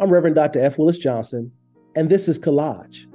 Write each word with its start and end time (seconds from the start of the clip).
I'm 0.00 0.12
Reverend 0.12 0.36
Dr. 0.36 0.60
F. 0.60 0.78
Willis 0.78 0.96
Johnson, 0.96 1.50
and 1.96 2.08
this 2.08 2.28
is 2.28 2.38
Collage, 2.38 3.06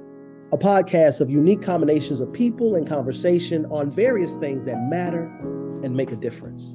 a 0.52 0.58
podcast 0.58 1.22
of 1.22 1.30
unique 1.30 1.62
combinations 1.62 2.20
of 2.20 2.34
people 2.34 2.76
and 2.76 2.86
conversation 2.86 3.66
on 3.68 3.90
various 3.90 4.36
things 4.36 4.66
that 4.66 4.76
matter 4.90 5.28
and 5.82 5.96
make 5.96 6.12
a 6.12 6.18
difference. 6.18 6.74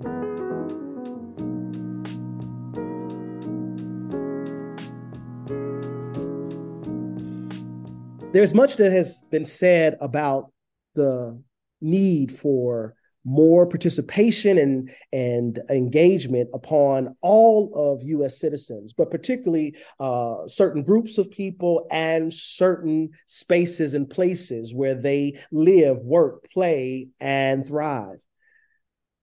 There's 8.33 8.55
much 8.55 8.79
that 8.79 8.91
has 8.91 9.25
been 9.31 9.45
said 9.45 9.99
about 10.01 10.51
the 10.95 11.39
need 11.83 12.33
for 12.33 12.95
more 13.29 13.67
participation 13.67 14.57
and, 14.57 14.91
and 15.13 15.61
engagement 15.69 16.49
upon 16.55 17.15
all 17.21 17.71
of 17.75 18.03
US 18.03 18.41
citizens, 18.41 18.95
but 18.95 19.11
particularly 19.11 19.77
uh, 20.01 20.49
certain 20.49 20.83
groups 20.83 21.19
of 21.19 21.31
people 21.31 21.87
and 21.93 22.33
certain 22.33 23.11
spaces 23.27 23.93
and 23.93 24.09
places 24.09 24.73
where 24.73 24.95
they 24.95 25.39
live, 25.53 25.99
work, 25.99 26.51
play, 26.51 27.09
and 27.21 27.67
thrive. 27.67 28.19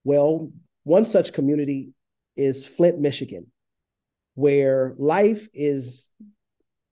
Well, 0.04 0.52
one 0.84 1.06
such 1.06 1.32
community 1.32 1.90
is 2.36 2.64
Flint, 2.64 3.00
Michigan, 3.00 3.50
where 4.34 4.94
life 4.98 5.48
is, 5.52 6.10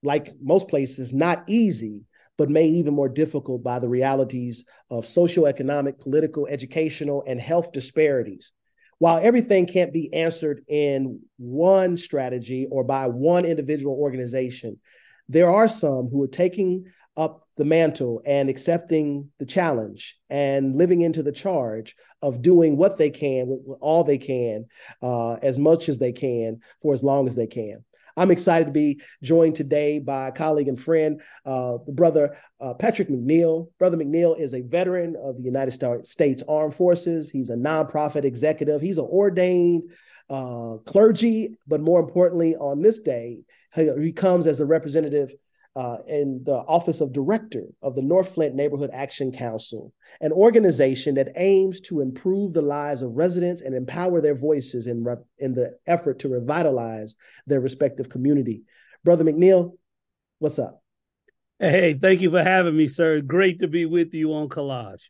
like 0.03 0.33
most 0.41 0.67
places, 0.67 1.13
not 1.13 1.45
easy, 1.47 2.03
but 2.37 2.49
made 2.49 2.75
even 2.75 2.93
more 2.93 3.09
difficult 3.09 3.63
by 3.63 3.79
the 3.79 3.89
realities 3.89 4.65
of 4.89 5.05
socioeconomic, 5.05 5.99
political, 5.99 6.47
educational, 6.47 7.23
and 7.27 7.39
health 7.39 7.71
disparities. 7.71 8.51
While 8.97 9.19
everything 9.21 9.65
can't 9.65 9.93
be 9.93 10.13
answered 10.13 10.63
in 10.67 11.21
one 11.37 11.97
strategy 11.97 12.67
or 12.71 12.83
by 12.83 13.07
one 13.07 13.45
individual 13.45 13.95
organization, 13.95 14.79
there 15.27 15.49
are 15.49 15.67
some 15.67 16.07
who 16.07 16.23
are 16.23 16.27
taking 16.27 16.85
up 17.17 17.47
the 17.57 17.65
mantle 17.65 18.21
and 18.25 18.49
accepting 18.49 19.29
the 19.39 19.45
challenge 19.45 20.17
and 20.29 20.75
living 20.75 21.01
into 21.01 21.23
the 21.23 21.31
charge 21.31 21.95
of 22.21 22.41
doing 22.41 22.75
what 22.75 22.97
they 22.97 23.09
can 23.09 23.47
with 23.47 23.77
all 23.79 24.03
they 24.03 24.17
can, 24.17 24.65
uh, 25.01 25.33
as 25.35 25.57
much 25.57 25.87
as 25.87 25.97
they 25.97 26.11
can, 26.11 26.59
for 26.81 26.93
as 26.93 27.03
long 27.03 27.27
as 27.27 27.35
they 27.35 27.47
can. 27.47 27.83
I'm 28.17 28.31
excited 28.31 28.65
to 28.65 28.71
be 28.71 29.01
joined 29.21 29.55
today 29.55 29.99
by 29.99 30.29
a 30.29 30.31
colleague 30.31 30.67
and 30.67 30.79
friend, 30.79 31.21
uh, 31.45 31.79
the 31.85 31.91
brother 31.91 32.37
uh, 32.61 32.73
Patrick 32.73 33.09
McNeal. 33.09 33.69
Brother 33.77 33.97
McNeal 33.97 34.39
is 34.39 34.53
a 34.53 34.61
veteran 34.61 35.15
of 35.21 35.37
the 35.37 35.43
United 35.43 36.05
States 36.05 36.43
Armed 36.47 36.75
Forces. 36.75 37.29
He's 37.29 37.49
a 37.49 37.55
nonprofit 37.55 38.23
executive. 38.23 38.81
He's 38.81 38.97
an 38.97 39.05
ordained 39.05 39.83
uh, 40.29 40.77
clergy, 40.85 41.57
but 41.67 41.81
more 41.81 41.99
importantly, 41.99 42.55
on 42.55 42.81
this 42.81 42.99
day, 42.99 43.43
he, 43.73 43.89
he 44.01 44.13
comes 44.13 44.47
as 44.47 44.59
a 44.59 44.65
representative 44.65 45.33
uh, 45.75 45.97
in 46.07 46.41
the 46.45 46.55
office 46.55 47.01
of 47.01 47.11
director 47.11 47.65
of 47.81 47.95
the 47.95 48.01
North 48.01 48.33
Flint 48.33 48.55
Neighborhood 48.55 48.89
Action 48.93 49.31
Council, 49.31 49.93
an 50.21 50.31
organization 50.31 51.15
that 51.15 51.33
aims 51.35 51.81
to 51.81 51.99
improve 51.99 52.53
the 52.53 52.61
lives 52.61 53.01
of 53.01 53.11
residents 53.11 53.61
and 53.61 53.75
empower 53.75 54.21
their 54.21 54.35
voices 54.35 54.87
in, 54.87 55.03
re- 55.03 55.15
in 55.37 55.53
the 55.53 55.77
effort 55.85 56.19
to 56.19 56.29
revitalize 56.29 57.15
their 57.45 57.59
respective 57.59 58.09
community. 58.09 58.63
Brother 59.03 59.25
McNeal, 59.25 59.73
what's 60.39 60.59
up? 60.59 60.81
Hey, 61.59 61.93
thank 61.93 62.21
you 62.21 62.31
for 62.31 62.43
having 62.43 62.75
me, 62.75 62.87
sir. 62.87 63.21
Great 63.21 63.59
to 63.59 63.67
be 63.67 63.85
with 63.85 64.13
you 64.13 64.33
on 64.33 64.49
Collage. 64.49 65.03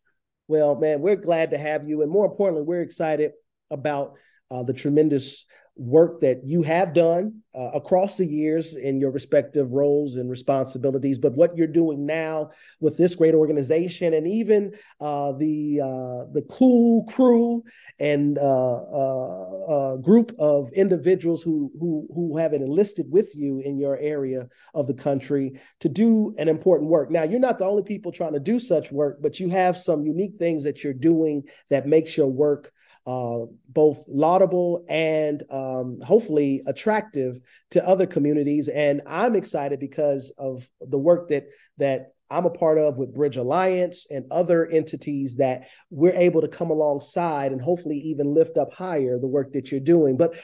Well, 0.48 0.76
man, 0.76 1.02
we're 1.02 1.16
glad 1.16 1.52
to 1.52 1.58
have 1.58 1.88
you. 1.88 2.02
And 2.02 2.12
more 2.12 2.26
importantly, 2.26 2.64
we're 2.64 2.82
excited 2.82 3.32
about 3.72 4.14
uh, 4.52 4.64
the 4.64 4.74
tremendous 4.74 5.46
work 5.78 6.22
that 6.22 6.42
you 6.46 6.64
have 6.64 6.94
done 6.94 7.42
uh, 7.54 7.72
across 7.74 8.16
the 8.16 8.26
years 8.26 8.76
in 8.76 9.00
your 9.00 9.12
respective 9.12 9.74
roles 9.74 10.16
and 10.16 10.30
responsibilities, 10.30 11.20
but 11.20 11.34
what 11.34 11.56
you're 11.56 11.68
doing 11.68 12.06
now 12.06 12.50
with 12.80 12.98
this 12.98 13.16
great 13.16 13.34
organization, 13.34 14.14
and 14.14 14.28
even 14.28 14.74
uh, 15.02 15.32
the 15.34 15.82
uh, 15.82 16.32
the 16.34 16.46
cool 16.50 17.04
crew 17.06 17.64
and 18.00 18.38
uh, 18.38 18.76
uh, 18.84 19.66
uh, 19.68 19.96
group 19.98 20.32
of 20.40 20.72
individuals 20.74 21.42
who 21.42 21.72
who 21.80 22.08
who 22.14 22.38
have 22.38 22.54
enlisted 22.54 23.06
with 23.10 23.36
you 23.36 23.60
in 23.60 23.78
your 23.78 23.98
area 23.98 24.48
of 24.74 24.88
the 24.88 24.94
country 24.94 25.54
to 25.80 25.90
do 25.90 26.34
an 26.38 26.48
important 26.48 26.90
work. 26.90 27.10
Now, 27.10 27.24
you're 27.24 27.40
not 27.40 27.58
the 27.58 27.66
only 27.66 27.84
people 27.84 28.12
trying 28.12 28.34
to 28.34 28.40
do 28.40 28.60
such 28.60 28.92
work, 28.92 29.20
but 29.22 29.40
you 29.40 29.50
have 29.50 29.78
some 29.78 30.06
unique 30.06 30.38
things 30.38 30.64
that 30.64 30.84
you're 30.84 30.94
doing 30.94 31.44
that 31.70 31.88
makes 31.88 32.18
your 32.18 32.28
work 32.28 32.72
uh, 33.06 33.46
both 33.70 34.04
laudable 34.08 34.86
and 34.90 35.44
um, 35.52 36.00
hopefully 36.04 36.64
attractive 36.66 37.40
to 37.72 37.88
other 37.88 38.08
communities. 38.08 38.68
And 38.68 39.02
I'm 39.06 39.36
excited 39.36 39.80
because 39.80 40.34
of 40.38 40.68
the 40.82 41.00
work 41.00 41.30
that 41.30 41.46
that 41.78 42.14
I'm 42.32 42.46
a 42.46 42.50
part 42.50 42.80
of 42.80 42.98
with 42.98 43.14
Bridge 43.14 43.38
Alliance 43.38 44.08
and 44.10 44.26
other 44.32 44.66
entities 44.66 45.36
that 45.36 45.68
we're 45.92 46.16
able 46.16 46.42
to 46.42 46.48
come 46.48 46.72
alongside 46.72 47.52
and 47.52 47.62
hopefully 47.62 47.98
even 47.98 48.34
lift 48.34 48.58
up 48.58 48.74
higher 48.74 49.20
the 49.20 49.28
work 49.28 49.54
that 49.54 49.72
you're 49.72 49.80
doing. 49.80 50.18
But 50.18 50.36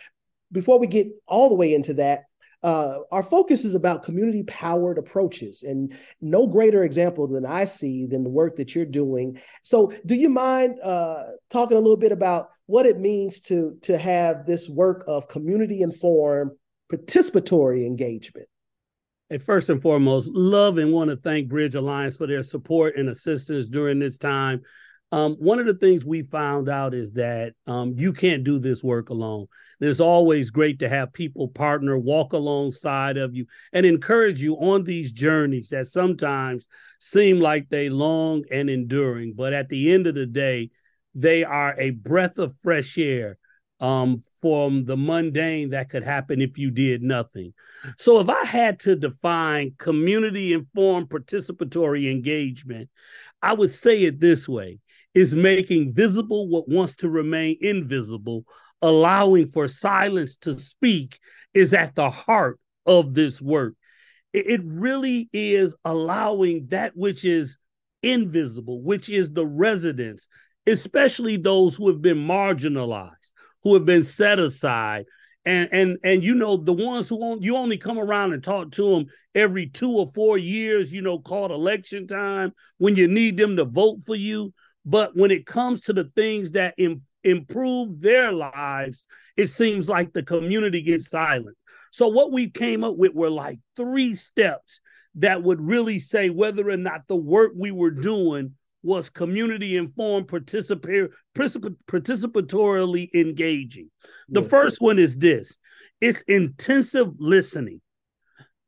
before 0.52 0.80
we 0.80 0.86
get 0.86 1.08
all 1.28 1.50
the 1.50 1.56
way 1.56 1.74
into 1.74 1.96
that, 1.96 2.26
uh, 2.64 3.00
our 3.12 3.24
focus 3.24 3.66
is 3.66 3.76
about 3.76 4.04
community 4.04 4.44
powered 4.44 4.98
approaches 4.98 5.64
and 5.64 5.94
no 6.22 6.46
greater 6.46 6.84
example 6.84 7.28
than 7.28 7.46
i 7.46 7.66
see 7.66 8.06
than 8.06 8.24
the 8.24 8.30
work 8.30 8.56
that 8.56 8.76
you're 8.76 8.86
doing. 8.86 9.40
So 9.64 9.92
do 10.06 10.16
you 10.16 10.30
mind 10.30 10.80
uh, 10.82 11.24
talking 11.50 11.78
a 11.78 11.80
little 11.80 11.98
bit 11.98 12.12
about 12.12 12.50
what 12.68 12.86
it 12.86 13.00
means 13.00 13.40
to 13.42 13.78
to 13.84 13.98
have 13.98 14.46
this 14.46 14.70
work 14.70 15.04
of 15.08 15.28
community 15.28 15.82
informed 15.82 16.52
participatory 16.92 17.86
engagement? 17.86 18.48
And 19.30 19.42
first 19.42 19.70
and 19.70 19.82
foremost 19.82 20.30
love 20.30 20.78
and 20.78 20.92
want 20.92 21.10
to 21.10 21.16
thank 21.16 21.48
bridge 21.48 21.76
alliance 21.76 22.18
for 22.18 22.28
their 22.28 22.44
support 22.44 22.98
and 22.98 23.10
assistance 23.10 23.68
during 23.68 24.00
this 24.00 24.18
time. 24.18 24.62
Um, 25.14 25.36
one 25.36 25.60
of 25.60 25.66
the 25.66 25.74
things 25.74 26.06
we 26.06 26.24
found 26.24 26.70
out 26.70 26.94
is 26.94 27.12
that 27.14 27.54
um, 27.68 27.96
you 27.98 28.14
can't 28.14 28.44
do 28.44 28.60
this 28.60 28.84
work 28.84 29.10
alone. 29.10 29.48
It's 29.82 30.00
always 30.00 30.52
great 30.52 30.80
to 30.80 30.90
have 30.90 31.12
people 31.12 31.48
partner, 31.48 31.98
walk 31.98 32.34
alongside 32.34 33.18
of 33.18 33.36
you, 33.36 33.48
and 33.74 33.86
encourage 33.86 34.40
you 34.40 34.56
on 34.56 34.84
these 34.84 35.12
journeys 35.12 35.70
that 35.70 35.88
sometimes 35.88 36.66
seem 37.00 37.40
like 37.40 37.68
they 37.70 37.90
long 37.90 38.44
and 38.52 38.70
enduring, 38.70 39.34
but 39.36 39.54
at 39.54 39.70
the 39.70 39.92
end 39.92 40.06
of 40.06 40.14
the 40.14 40.28
day, 40.28 40.70
they 41.16 41.44
are 41.44 41.76
a 41.80 41.90
breath 41.90 42.38
of 42.38 42.54
fresh 42.62 42.98
air 42.98 43.38
um, 43.80 44.22
from 44.40 44.86
the 44.86 44.96
mundane 44.96 45.72
that 45.72 45.90
could 45.90 46.04
happen 46.04 46.40
if 46.40 46.58
you 46.58 46.70
did 46.70 47.02
nothing. 47.02 47.54
So, 47.98 48.20
if 48.20 48.30
I 48.30 48.46
had 48.46 48.80
to 48.82 48.96
define 48.96 49.74
community 49.80 50.54
informed 50.54 51.10
participatory 51.10 52.10
engagement, 52.10 52.90
I 53.42 53.54
would 53.54 53.72
say 53.72 54.04
it 54.04 54.20
this 54.20 54.48
way 54.48 54.80
is 55.14 55.34
making 55.36 55.94
visible 55.94 56.48
what 56.48 56.70
wants 56.70 56.96
to 56.98 57.10
remain 57.10 57.58
invisible, 57.60 58.46
allowing 58.82 59.48
for 59.50 59.68
silence 59.68 60.36
to 60.38 60.60
speak, 60.60 61.20
is 61.54 61.74
at 61.74 61.96
the 61.96 62.10
heart 62.10 62.60
of 62.86 63.14
this 63.14 63.42
work. 63.42 63.76
It 64.34 64.62
really 64.64 65.30
is 65.34 65.76
allowing 65.84 66.68
that 66.70 66.96
which 66.96 67.26
is 67.26 67.58
invisible, 68.02 68.82
which 68.82 69.10
is 69.10 69.32
the 69.32 69.46
residents, 69.46 70.28
especially 70.66 71.38
those 71.38 71.76
who 71.76 71.90
have 71.90 72.02
been 72.02 72.18
marginalized, 72.18 73.32
who 73.64 73.74
have 73.74 73.86
been 73.86 74.04
set 74.04 74.40
aside. 74.40 75.06
And 75.44 75.70
and 75.72 75.98
and 76.04 76.24
you 76.24 76.36
know 76.36 76.56
the 76.56 76.72
ones 76.72 77.10
who 77.10 77.18
on, 77.18 77.42
you 77.42 77.58
only 77.58 77.78
come 77.78 77.98
around 77.98 78.34
and 78.34 78.44
talk 78.44 78.72
to 78.74 78.92
them 78.92 79.06
every 79.34 79.68
two 79.68 79.92
or 79.92 80.12
four 80.14 80.38
years, 80.38 80.94
you 80.94 81.02
know, 81.02 81.18
called 81.18 81.50
election 81.50 82.06
time 82.06 82.54
when 82.78 82.96
you 82.96 83.08
need 83.08 83.38
them 83.38 83.56
to 83.56 83.66
vote 83.66 84.00
for 84.06 84.16
you. 84.16 84.54
But 84.86 85.16
when 85.16 85.32
it 85.32 85.48
comes 85.48 85.82
to 85.82 85.94
the 85.94 86.06
things 86.16 86.52
that 86.52 86.76
Im- 86.78 87.02
improve 87.24 88.02
their 88.02 88.32
lives, 88.32 89.04
it 89.38 89.48
seems 89.48 89.88
like 89.90 90.14
the 90.14 90.24
community 90.24 90.82
gets 90.82 91.10
silent. 91.10 91.58
So 91.92 92.08
what 92.08 92.32
we 92.32 92.50
came 92.50 92.84
up 92.84 92.96
with 92.96 93.14
were 93.14 93.30
like 93.30 93.60
three 93.76 94.16
steps 94.16 94.80
that 95.16 95.44
would 95.44 95.62
really 95.62 96.00
say 96.00 96.30
whether 96.30 96.70
or 96.70 96.78
not 96.78 97.02
the 97.08 97.18
work 97.18 97.52
we 97.56 97.72
were 97.72 97.92
doing 97.92 98.56
was 98.84 99.10
community 99.10 99.78
informed, 99.78 100.28
participatory, 100.28 101.10
participatorily 101.36 103.10
engaging. 103.14 103.92
The 104.30 104.42
first 104.42 104.78
one 104.80 104.98
is 104.98 105.18
this 105.18 105.58
it's 106.00 106.22
intensive 106.22 107.10
listening 107.20 107.82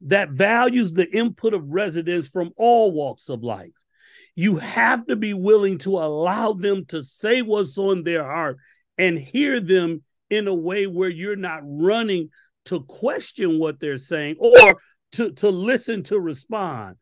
that 0.02 0.30
values 0.30 0.94
the 0.94 1.10
input 1.10 1.54
of 1.54 1.64
residents 1.66 2.28
from 2.28 2.52
all 2.58 2.92
walks 2.92 3.30
of 3.30 3.42
life 3.44 3.72
you 4.36 4.58
have 4.58 5.06
to 5.08 5.16
be 5.16 5.34
willing 5.34 5.78
to 5.80 5.98
allow 5.98 6.54
them 6.54 6.86
to 6.86 7.04
say 7.04 7.42
what's 7.42 7.78
on 7.78 8.04
their 8.04 8.24
heart 8.24 8.58
and 8.98 9.18
hear 9.18 9.60
them 9.60 10.04
in 10.30 10.48
a 10.48 10.54
way 10.54 10.88
where 10.88 11.10
you're 11.10 11.36
not 11.36 11.62
running 11.64 12.30
to 12.66 12.82
question 12.82 13.60
what 13.60 13.80
they're 13.80 13.98
saying 13.98 14.36
or 14.40 14.80
to, 15.14 15.32
to 15.34 15.50
listen 15.50 16.04
to 16.04 16.20
respond. 16.20 16.96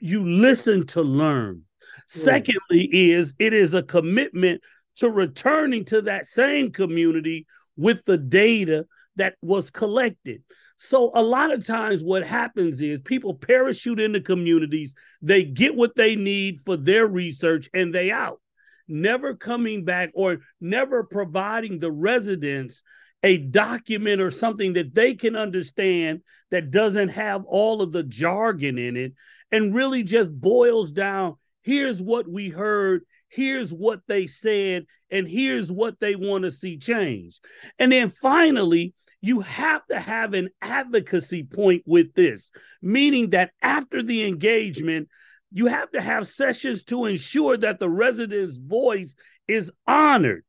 You 0.00 0.28
listen 0.28 0.86
to 0.88 1.02
learn. 1.02 1.56
Mm. 1.56 1.62
Secondly, 2.06 3.10
is 3.10 3.34
it 3.38 3.54
is 3.54 3.74
a 3.74 3.82
commitment 3.82 4.60
to 4.96 5.10
returning 5.10 5.84
to 5.86 6.02
that 6.02 6.26
same 6.26 6.72
community 6.72 7.46
with 7.76 8.04
the 8.04 8.18
data 8.18 8.86
that 9.18 9.34
was 9.42 9.70
collected. 9.70 10.42
So 10.76 11.10
a 11.14 11.22
lot 11.22 11.52
of 11.52 11.66
times 11.66 12.02
what 12.02 12.26
happens 12.26 12.80
is 12.80 13.00
people 13.00 13.34
parachute 13.34 14.00
into 14.00 14.20
communities, 14.20 14.94
they 15.22 15.44
get 15.44 15.76
what 15.76 15.96
they 15.96 16.16
need 16.16 16.60
for 16.60 16.76
their 16.76 17.06
research 17.06 17.68
and 17.74 17.94
they 17.94 18.10
out, 18.10 18.40
never 18.86 19.34
coming 19.34 19.84
back 19.84 20.10
or 20.14 20.38
never 20.60 21.04
providing 21.04 21.78
the 21.78 21.92
residents 21.92 22.82
a 23.24 23.38
document 23.38 24.20
or 24.20 24.30
something 24.30 24.74
that 24.74 24.94
they 24.94 25.14
can 25.14 25.34
understand 25.34 26.20
that 26.52 26.70
doesn't 26.70 27.08
have 27.08 27.44
all 27.46 27.82
of 27.82 27.92
the 27.92 28.04
jargon 28.04 28.78
in 28.78 28.96
it 28.96 29.12
and 29.50 29.74
really 29.74 30.04
just 30.04 30.30
boils 30.30 30.92
down 30.92 31.34
here's 31.68 32.00
what 32.00 32.26
we 32.26 32.48
heard. 32.48 33.02
Here's 33.28 33.72
what 33.72 34.00
they 34.08 34.26
said. 34.26 34.86
And 35.10 35.28
here's 35.28 35.70
what 35.70 36.00
they 36.00 36.16
want 36.16 36.44
to 36.44 36.52
see 36.52 36.76
change 36.76 37.40
and 37.78 37.90
then 37.90 38.10
finally 38.10 38.92
you 39.20 39.40
have 39.40 39.84
to 39.86 39.98
have 39.98 40.34
an 40.34 40.48
advocacy 40.62 41.42
point 41.42 41.82
with 41.86 42.14
this 42.14 42.50
meaning 42.82 43.30
that 43.30 43.50
after 43.62 44.02
the 44.02 44.26
engagement 44.26 45.08
you 45.50 45.66
have 45.66 45.90
to 45.92 46.00
have 46.00 46.28
sessions 46.28 46.84
to 46.84 47.06
ensure 47.06 47.56
that 47.56 47.80
the 47.80 47.88
resident's 47.88 48.56
voice 48.56 49.14
is 49.46 49.72
honored 49.86 50.44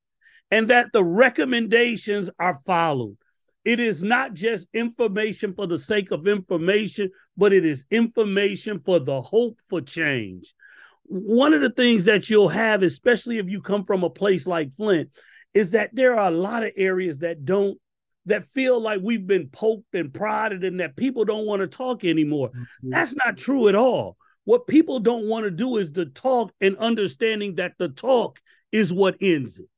and 0.52 0.70
that 0.70 0.92
the 0.94 1.04
recommendations 1.04 2.30
are 2.40 2.60
followed. 2.66 3.18
It 3.66 3.80
is 3.80 4.02
not 4.02 4.34
just 4.34 4.68
information 4.74 5.54
for 5.54 5.68
the 5.68 5.80
sake 5.80 6.12
of 6.12 6.28
information, 6.28 7.12
but 7.38 7.54
it 7.54 7.66
is 7.66 7.86
information 7.92 8.82
for 8.84 9.00
the 9.00 9.22
hope 9.22 9.60
for 9.70 9.82
change. 9.82 10.54
One 11.04 11.54
of 11.54 11.62
the 11.62 11.70
things 11.70 12.06
that 12.06 12.30
you'll 12.30 12.50
have, 12.50 12.84
especially 12.84 13.38
if 13.38 13.48
you 13.50 13.62
come 13.62 13.86
from 13.86 14.04
a 14.04 14.10
place 14.10 14.48
like 14.48 14.74
Flint, 14.74 15.10
is 15.54 15.72
that 15.72 15.90
there 15.94 16.20
are 16.20 16.28
a 16.28 16.36
lot 16.36 16.64
of 16.64 16.72
areas 16.78 17.20
that 17.20 17.46
don't 17.46 17.78
that 18.30 18.46
feel 18.46 18.82
like 18.82 19.02
we've 19.04 19.28
been 19.28 19.50
poked 19.50 19.94
and 19.94 20.14
prodded 20.14 20.64
and 20.64 20.80
that 20.80 20.96
people 20.96 21.26
don't 21.26 21.46
want 21.46 21.62
to 21.62 21.68
talk 21.68 22.04
anymore. 22.04 22.50
Mm-hmm. 22.50 22.90
That's 22.90 23.16
not 23.16 23.38
true 23.38 23.68
at 23.68 23.76
all. 23.76 24.18
What 24.46 24.66
people 24.66 25.00
don't 25.00 25.28
want 25.28 25.46
to 25.46 25.52
do 25.52 25.78
is 25.78 25.92
the 25.92 26.06
talk 26.06 26.52
and 26.60 26.76
understanding 26.78 27.56
that 27.56 27.74
the 27.78 27.90
talk 27.90 28.40
is 28.72 28.92
what 28.94 29.18
ends 29.22 29.60
it 29.60 29.70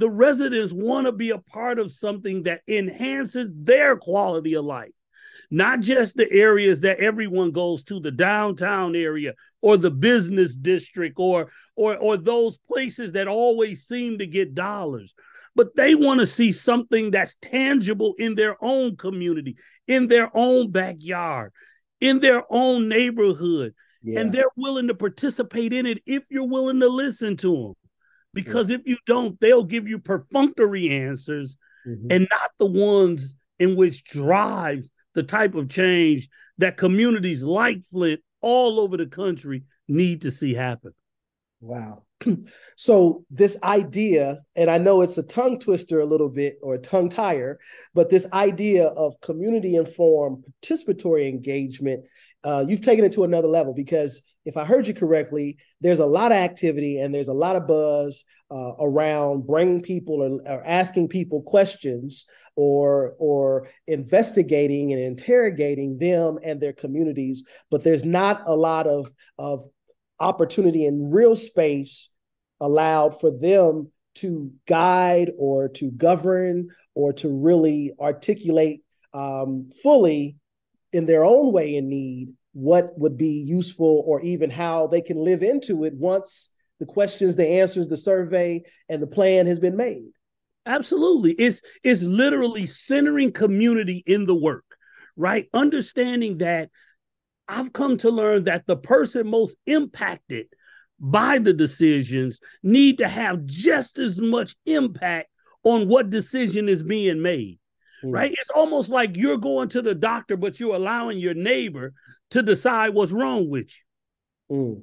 the 0.00 0.10
residents 0.10 0.72
want 0.72 1.06
to 1.06 1.12
be 1.12 1.28
a 1.30 1.38
part 1.38 1.78
of 1.78 1.92
something 1.92 2.44
that 2.44 2.62
enhances 2.66 3.50
their 3.54 3.96
quality 3.96 4.54
of 4.54 4.64
life 4.64 4.92
not 5.50 5.80
just 5.80 6.16
the 6.16 6.30
areas 6.32 6.80
that 6.80 6.98
everyone 7.00 7.50
goes 7.50 7.82
to 7.82 8.00
the 8.00 8.10
downtown 8.10 8.94
area 8.96 9.34
or 9.60 9.76
the 9.76 9.90
business 9.90 10.54
district 10.54 11.16
or 11.18 11.50
or 11.76 11.96
or 11.98 12.16
those 12.16 12.56
places 12.56 13.12
that 13.12 13.28
always 13.28 13.86
seem 13.86 14.18
to 14.18 14.26
get 14.26 14.54
dollars 14.54 15.14
but 15.56 15.74
they 15.76 15.94
want 15.94 16.20
to 16.20 16.26
see 16.26 16.52
something 16.52 17.10
that's 17.10 17.36
tangible 17.42 18.14
in 18.18 18.34
their 18.34 18.56
own 18.62 18.96
community 18.96 19.56
in 19.86 20.08
their 20.08 20.30
own 20.34 20.70
backyard 20.70 21.52
in 22.00 22.20
their 22.20 22.44
own 22.50 22.88
neighborhood 22.88 23.74
yeah. 24.02 24.20
and 24.20 24.32
they're 24.32 24.44
willing 24.56 24.88
to 24.88 24.94
participate 24.94 25.72
in 25.72 25.86
it 25.86 26.02
if 26.06 26.22
you're 26.30 26.48
willing 26.48 26.80
to 26.80 26.88
listen 26.88 27.36
to 27.36 27.54
them 27.54 27.74
because 28.32 28.70
yeah. 28.70 28.76
if 28.76 28.82
you 28.86 28.96
don't, 29.06 29.38
they'll 29.40 29.64
give 29.64 29.88
you 29.88 29.98
perfunctory 29.98 30.90
answers 30.90 31.56
mm-hmm. 31.86 32.06
and 32.10 32.28
not 32.30 32.50
the 32.58 32.66
ones 32.66 33.34
in 33.58 33.76
which 33.76 34.04
drives 34.04 34.88
the 35.14 35.22
type 35.22 35.54
of 35.54 35.68
change 35.68 36.28
that 36.58 36.76
communities 36.76 37.42
like 37.42 37.84
Flint 37.84 38.20
all 38.40 38.80
over 38.80 38.96
the 38.96 39.06
country 39.06 39.64
need 39.88 40.22
to 40.22 40.30
see 40.30 40.54
happen. 40.54 40.92
Wow. 41.60 42.04
so 42.76 43.24
this 43.30 43.56
idea, 43.62 44.38
and 44.56 44.70
I 44.70 44.78
know 44.78 45.02
it's 45.02 45.18
a 45.18 45.22
tongue 45.22 45.58
twister 45.58 46.00
a 46.00 46.06
little 46.06 46.28
bit 46.28 46.58
or 46.62 46.74
a 46.74 46.80
tongue 46.80 47.08
tire, 47.08 47.58
but 47.94 48.10
this 48.10 48.26
idea 48.32 48.86
of 48.88 49.20
community 49.20 49.76
informed 49.76 50.44
participatory 50.62 51.28
engagement 51.28 52.04
uh, 52.42 52.64
you've 52.66 52.80
taken 52.80 53.04
it 53.04 53.12
to 53.12 53.24
another 53.24 53.48
level 53.48 53.74
because 53.74 54.22
if 54.46 54.56
I 54.56 54.64
heard 54.64 54.86
you 54.86 54.94
correctly, 54.94 55.58
there's 55.80 55.98
a 55.98 56.06
lot 56.06 56.32
of 56.32 56.38
activity 56.38 56.98
and 56.98 57.14
there's 57.14 57.28
a 57.28 57.34
lot 57.34 57.56
of 57.56 57.66
buzz 57.66 58.24
uh, 58.50 58.72
around 58.80 59.46
bringing 59.46 59.82
people 59.82 60.22
or, 60.22 60.50
or, 60.50 60.66
asking 60.66 61.08
people 61.08 61.42
questions 61.42 62.24
or 62.56 63.14
or 63.18 63.68
investigating 63.86 64.92
and 64.92 65.00
interrogating 65.00 65.98
them 65.98 66.38
and 66.42 66.60
their 66.60 66.72
communities, 66.72 67.44
but 67.70 67.84
there's 67.84 68.04
not 68.04 68.42
a 68.46 68.56
lot 68.56 68.86
of 68.86 69.12
of 69.38 69.62
opportunity 70.20 70.86
in 70.86 71.10
real 71.10 71.34
space 71.34 72.10
allowed 72.60 73.20
for 73.20 73.30
them 73.30 73.90
to 74.16 74.52
guide 74.66 75.30
or 75.38 75.68
to 75.68 75.90
govern 75.92 76.68
or 76.94 77.12
to 77.12 77.28
really 77.28 77.92
articulate 77.98 78.82
um, 79.14 79.70
fully 79.82 80.36
in 80.92 81.06
their 81.06 81.24
own 81.24 81.52
way 81.52 81.76
in 81.76 81.88
need 81.88 82.32
what 82.52 82.98
would 82.98 83.16
be 83.16 83.44
useful 83.46 84.02
or 84.06 84.20
even 84.20 84.50
how 84.50 84.86
they 84.88 85.00
can 85.00 85.16
live 85.16 85.42
into 85.42 85.84
it 85.84 85.94
once 85.94 86.50
the 86.80 86.86
questions 86.86 87.36
the 87.36 87.46
answers 87.46 87.88
the 87.88 87.96
survey 87.96 88.60
and 88.88 89.00
the 89.00 89.06
plan 89.06 89.46
has 89.46 89.58
been 89.58 89.76
made. 89.76 90.10
Absolutely. 90.66 91.32
It's 91.32 91.62
it's 91.82 92.02
literally 92.02 92.66
centering 92.66 93.32
community 93.32 94.02
in 94.06 94.26
the 94.26 94.34
work 94.34 94.64
right? 95.20 95.48
Understanding 95.52 96.38
that 96.38 96.70
i've 97.50 97.72
come 97.72 97.96
to 97.96 98.10
learn 98.10 98.44
that 98.44 98.66
the 98.66 98.76
person 98.76 99.26
most 99.26 99.56
impacted 99.66 100.46
by 100.98 101.38
the 101.38 101.52
decisions 101.52 102.40
need 102.62 102.98
to 102.98 103.08
have 103.08 103.44
just 103.46 103.98
as 103.98 104.20
much 104.20 104.54
impact 104.66 105.28
on 105.64 105.88
what 105.88 106.10
decision 106.10 106.68
is 106.68 106.82
being 106.82 107.20
made 107.20 107.60
mm. 108.02 108.12
right? 108.12 108.32
It's 108.32 108.50
almost 108.50 108.90
like 108.90 109.16
you're 109.16 109.38
going 109.38 109.68
to 109.70 109.82
the 109.82 109.94
doctor, 109.94 110.36
but 110.36 110.60
you're 110.60 110.74
allowing 110.74 111.18
your 111.18 111.34
neighbor 111.34 111.92
to 112.30 112.42
decide 112.42 112.94
what's 112.94 113.12
wrong 113.12 113.48
with 113.48 113.70
you. 114.50 114.56
Mm. 114.56 114.82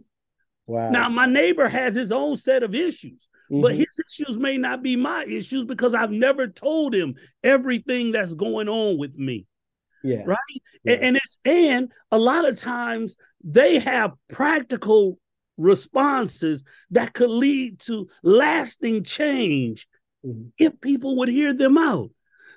Wow. 0.66 0.90
Now, 0.90 1.10
my 1.10 1.26
neighbor 1.26 1.68
has 1.68 1.96
his 1.96 2.12
own 2.12 2.36
set 2.36 2.62
of 2.62 2.76
issues, 2.76 3.28
mm-hmm. 3.52 3.62
but 3.62 3.74
his 3.74 3.88
issues 4.10 4.38
may 4.38 4.58
not 4.58 4.84
be 4.84 4.96
my 4.98 5.24
issues 5.24 5.64
because 5.64 5.94
I've 5.94 6.12
never 6.12 6.48
told 6.48 6.94
him 6.94 7.16
everything 7.44 8.12
that's 8.12 8.34
going 8.34 8.68
on 8.68 8.98
with 8.98 9.18
me. 9.18 9.46
Yeah. 10.08 10.24
Right. 10.26 10.38
Yeah. 10.84 10.94
And, 10.94 11.04
and 11.04 11.18
it's 11.18 11.38
and 11.46 11.92
a 12.12 12.18
lot 12.18 12.46
of 12.46 12.60
times 12.60 13.16
they 13.44 13.80
have 13.80 14.14
practical 14.30 15.20
responses 15.58 16.64
that 16.92 17.14
could 17.14 17.30
lead 17.30 17.80
to 17.80 18.08
lasting 18.24 19.04
change 19.04 19.88
mm-hmm. 20.26 20.50
if 20.58 20.80
people 20.82 21.18
would 21.18 21.30
hear 21.30 21.54
them 21.54 21.78
out. 21.78 22.12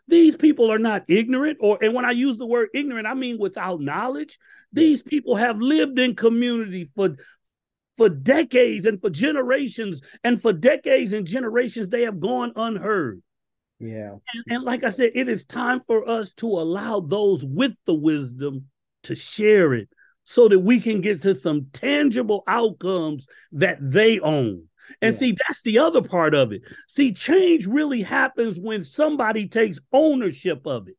These 0.08 0.36
people 0.36 0.72
are 0.72 0.78
not 0.78 1.04
ignorant, 1.08 1.58
or 1.60 1.78
and 1.82 1.94
when 1.94 2.04
I 2.04 2.10
use 2.10 2.36
the 2.36 2.46
word 2.46 2.70
ignorant, 2.74 3.06
I 3.06 3.14
mean 3.14 3.38
without 3.38 3.80
knowledge. 3.80 4.38
These 4.72 5.02
people 5.02 5.36
have 5.36 5.60
lived 5.60 5.98
in 5.98 6.16
community 6.16 6.90
for 6.96 7.16
for 7.96 8.08
decades 8.08 8.86
and 8.86 9.00
for 9.00 9.10
generations, 9.10 10.00
and 10.24 10.40
for 10.42 10.52
decades 10.52 11.12
and 11.12 11.26
generations, 11.26 11.88
they 11.88 12.02
have 12.02 12.18
gone 12.18 12.52
unheard. 12.56 13.22
Yeah. 13.80 14.12
And, 14.34 14.44
and 14.48 14.64
like 14.64 14.84
I 14.84 14.90
said, 14.90 15.12
it 15.14 15.28
is 15.28 15.44
time 15.44 15.80
for 15.86 16.08
us 16.08 16.32
to 16.34 16.46
allow 16.46 17.00
those 17.00 17.44
with 17.44 17.72
the 17.86 17.94
wisdom 17.94 18.66
to 19.04 19.14
share 19.14 19.72
it 19.72 19.88
so 20.24 20.48
that 20.48 20.60
we 20.60 20.78
can 20.78 21.00
get 21.00 21.22
to 21.22 21.34
some 21.34 21.66
tangible 21.72 22.44
outcomes 22.46 23.26
that 23.52 23.78
they 23.80 24.20
own. 24.20 24.64
And 25.00 25.14
yeah. 25.14 25.18
see, 25.18 25.36
that's 25.46 25.62
the 25.62 25.78
other 25.78 26.02
part 26.02 26.34
of 26.34 26.52
it. 26.52 26.62
See, 26.88 27.12
change 27.12 27.66
really 27.66 28.02
happens 28.02 28.60
when 28.60 28.84
somebody 28.84 29.48
takes 29.48 29.80
ownership 29.92 30.66
of 30.66 30.88
it. 30.88 30.96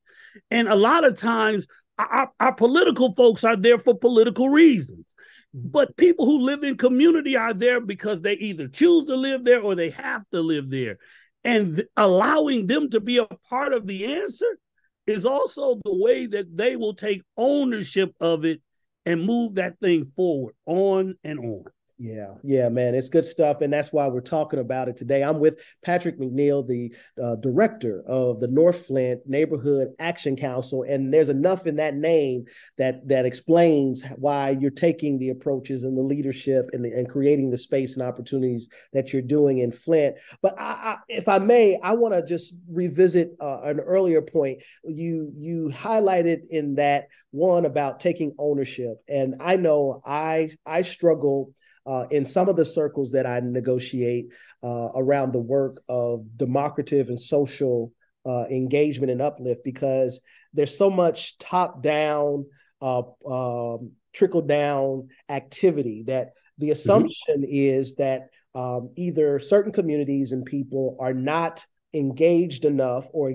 And 0.49 0.67
a 0.67 0.75
lot 0.75 1.05
of 1.05 1.17
times, 1.17 1.67
our, 1.99 2.31
our 2.39 2.53
political 2.53 3.13
folks 3.13 3.43
are 3.43 3.55
there 3.55 3.77
for 3.77 3.97
political 3.97 4.49
reasons. 4.49 5.05
But 5.53 5.97
people 5.97 6.25
who 6.25 6.39
live 6.39 6.63
in 6.63 6.77
community 6.77 7.35
are 7.35 7.53
there 7.53 7.81
because 7.81 8.21
they 8.21 8.33
either 8.33 8.69
choose 8.69 9.05
to 9.05 9.15
live 9.15 9.43
there 9.43 9.61
or 9.61 9.75
they 9.75 9.89
have 9.91 10.27
to 10.29 10.41
live 10.41 10.69
there. 10.69 10.97
And 11.43 11.77
th- 11.77 11.87
allowing 11.97 12.67
them 12.67 12.89
to 12.91 12.99
be 12.99 13.17
a 13.17 13.25
part 13.49 13.73
of 13.73 13.87
the 13.87 14.05
answer 14.05 14.59
is 15.07 15.25
also 15.25 15.79
the 15.83 15.95
way 15.95 16.27
that 16.27 16.55
they 16.55 16.75
will 16.75 16.93
take 16.93 17.23
ownership 17.37 18.13
of 18.19 18.45
it 18.45 18.61
and 19.05 19.25
move 19.25 19.55
that 19.55 19.79
thing 19.79 20.05
forward 20.05 20.53
on 20.65 21.15
and 21.23 21.39
on. 21.39 21.63
Yeah, 22.03 22.33
yeah, 22.41 22.67
man, 22.69 22.95
it's 22.95 23.09
good 23.09 23.27
stuff, 23.27 23.61
and 23.61 23.71
that's 23.71 23.93
why 23.93 24.07
we're 24.07 24.21
talking 24.21 24.57
about 24.57 24.89
it 24.89 24.97
today. 24.97 25.23
I'm 25.23 25.37
with 25.37 25.59
Patrick 25.85 26.17
McNeal, 26.19 26.67
the 26.67 26.91
uh, 27.21 27.35
director 27.35 28.01
of 28.07 28.39
the 28.39 28.47
North 28.47 28.87
Flint 28.87 29.21
Neighborhood 29.27 29.89
Action 29.99 30.35
Council, 30.35 30.81
and 30.81 31.13
there's 31.13 31.29
enough 31.29 31.67
in 31.67 31.75
that 31.75 31.93
name 31.93 32.45
that 32.79 33.07
that 33.07 33.27
explains 33.27 34.03
why 34.15 34.49
you're 34.49 34.71
taking 34.71 35.19
the 35.19 35.29
approaches 35.29 35.83
and 35.83 35.95
the 35.95 36.01
leadership 36.01 36.65
and, 36.73 36.83
the, 36.83 36.91
and 36.91 37.07
creating 37.07 37.51
the 37.51 37.57
space 37.57 37.93
and 37.93 38.01
opportunities 38.01 38.67
that 38.93 39.13
you're 39.13 39.21
doing 39.21 39.59
in 39.59 39.71
Flint. 39.71 40.15
But 40.41 40.59
I, 40.59 40.63
I, 40.63 40.97
if 41.07 41.27
I 41.27 41.37
may, 41.37 41.77
I 41.83 41.93
want 41.93 42.15
to 42.15 42.25
just 42.25 42.55
revisit 42.67 43.33
uh, 43.39 43.61
an 43.61 43.79
earlier 43.79 44.23
point 44.23 44.63
you 44.83 45.31
you 45.37 45.69
highlighted 45.71 46.47
in 46.49 46.73
that 46.75 47.09
one 47.29 47.65
about 47.65 47.99
taking 47.99 48.33
ownership, 48.39 48.97
and 49.07 49.35
I 49.39 49.55
know 49.57 50.01
I 50.03 50.49
I 50.65 50.81
struggle 50.81 51.53
uh, 51.85 52.05
in 52.11 52.25
some 52.25 52.49
of 52.49 52.55
the 52.55 52.65
circles 52.65 53.11
that 53.11 53.25
I 53.25 53.39
negotiate 53.39 54.27
uh, 54.63 54.89
around 54.95 55.33
the 55.33 55.39
work 55.39 55.81
of 55.89 56.25
democratic 56.37 57.09
and 57.09 57.19
social 57.19 57.91
uh, 58.25 58.45
engagement 58.51 59.11
and 59.11 59.21
uplift 59.21 59.63
because 59.63 60.19
there's 60.53 60.77
so 60.77 60.89
much 60.89 61.37
top 61.37 61.81
down, 61.81 62.45
uh, 62.81 63.01
um, 63.25 63.91
trickle 64.13 64.41
down 64.41 65.09
activity 65.29 66.03
that 66.03 66.33
the 66.57 66.67
mm-hmm. 66.67 66.73
assumption 66.73 67.41
mm-hmm. 67.41 67.49
is 67.49 67.95
that 67.95 68.29
um, 68.53 68.91
either 68.95 69.39
certain 69.39 69.71
communities 69.71 70.33
and 70.33 70.45
people 70.45 70.97
are 70.99 71.13
not 71.13 71.65
engaged 71.93 72.65
enough 72.65 73.07
or 73.13 73.33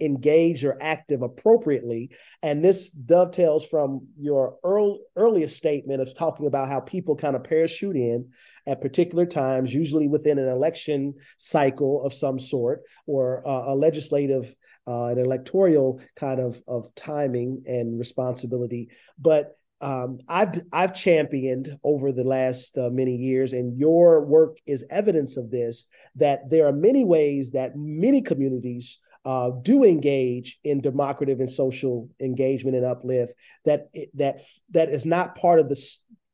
engaged 0.00 0.64
or 0.64 0.76
active 0.80 1.22
appropriately. 1.22 2.10
And 2.42 2.64
this 2.64 2.90
dovetails 2.90 3.66
from 3.66 4.08
your 4.18 4.56
early, 4.64 4.98
earliest 5.16 5.56
statement 5.56 6.00
of 6.00 6.14
talking 6.14 6.46
about 6.46 6.68
how 6.68 6.80
people 6.80 7.16
kind 7.16 7.36
of 7.36 7.44
parachute 7.44 7.96
in 7.96 8.30
at 8.66 8.80
particular 8.80 9.26
times, 9.26 9.74
usually 9.74 10.08
within 10.08 10.38
an 10.38 10.48
election 10.48 11.14
cycle 11.36 12.04
of 12.04 12.14
some 12.14 12.38
sort 12.38 12.82
or 13.06 13.46
uh, 13.46 13.72
a 13.72 13.74
legislative, 13.74 14.54
uh, 14.86 15.06
an 15.06 15.18
electoral 15.18 16.00
kind 16.16 16.40
of, 16.40 16.60
of 16.66 16.94
timing 16.94 17.62
and 17.66 17.98
responsibility. 17.98 18.88
But 19.18 19.56
um, 19.82 20.20
I've 20.28 20.62
I've 20.72 20.94
championed 20.94 21.76
over 21.82 22.12
the 22.12 22.22
last 22.22 22.78
uh, 22.78 22.88
many 22.90 23.16
years, 23.16 23.52
and 23.52 23.76
your 23.76 24.24
work 24.24 24.58
is 24.64 24.86
evidence 24.90 25.36
of 25.36 25.50
this. 25.50 25.86
That 26.16 26.50
there 26.50 26.66
are 26.66 26.72
many 26.72 27.04
ways 27.04 27.52
that 27.52 27.72
many 27.74 28.20
communities 28.20 28.98
uh, 29.24 29.50
do 29.62 29.84
engage 29.84 30.58
in 30.64 30.80
democratic 30.80 31.38
and 31.38 31.50
social 31.50 32.08
engagement 32.20 32.76
and 32.76 32.84
uplift. 32.84 33.34
That 33.64 33.88
that 34.14 34.40
that 34.70 34.88
is 34.90 35.06
not 35.06 35.34
part 35.34 35.58
of 35.58 35.68
the 35.68 35.80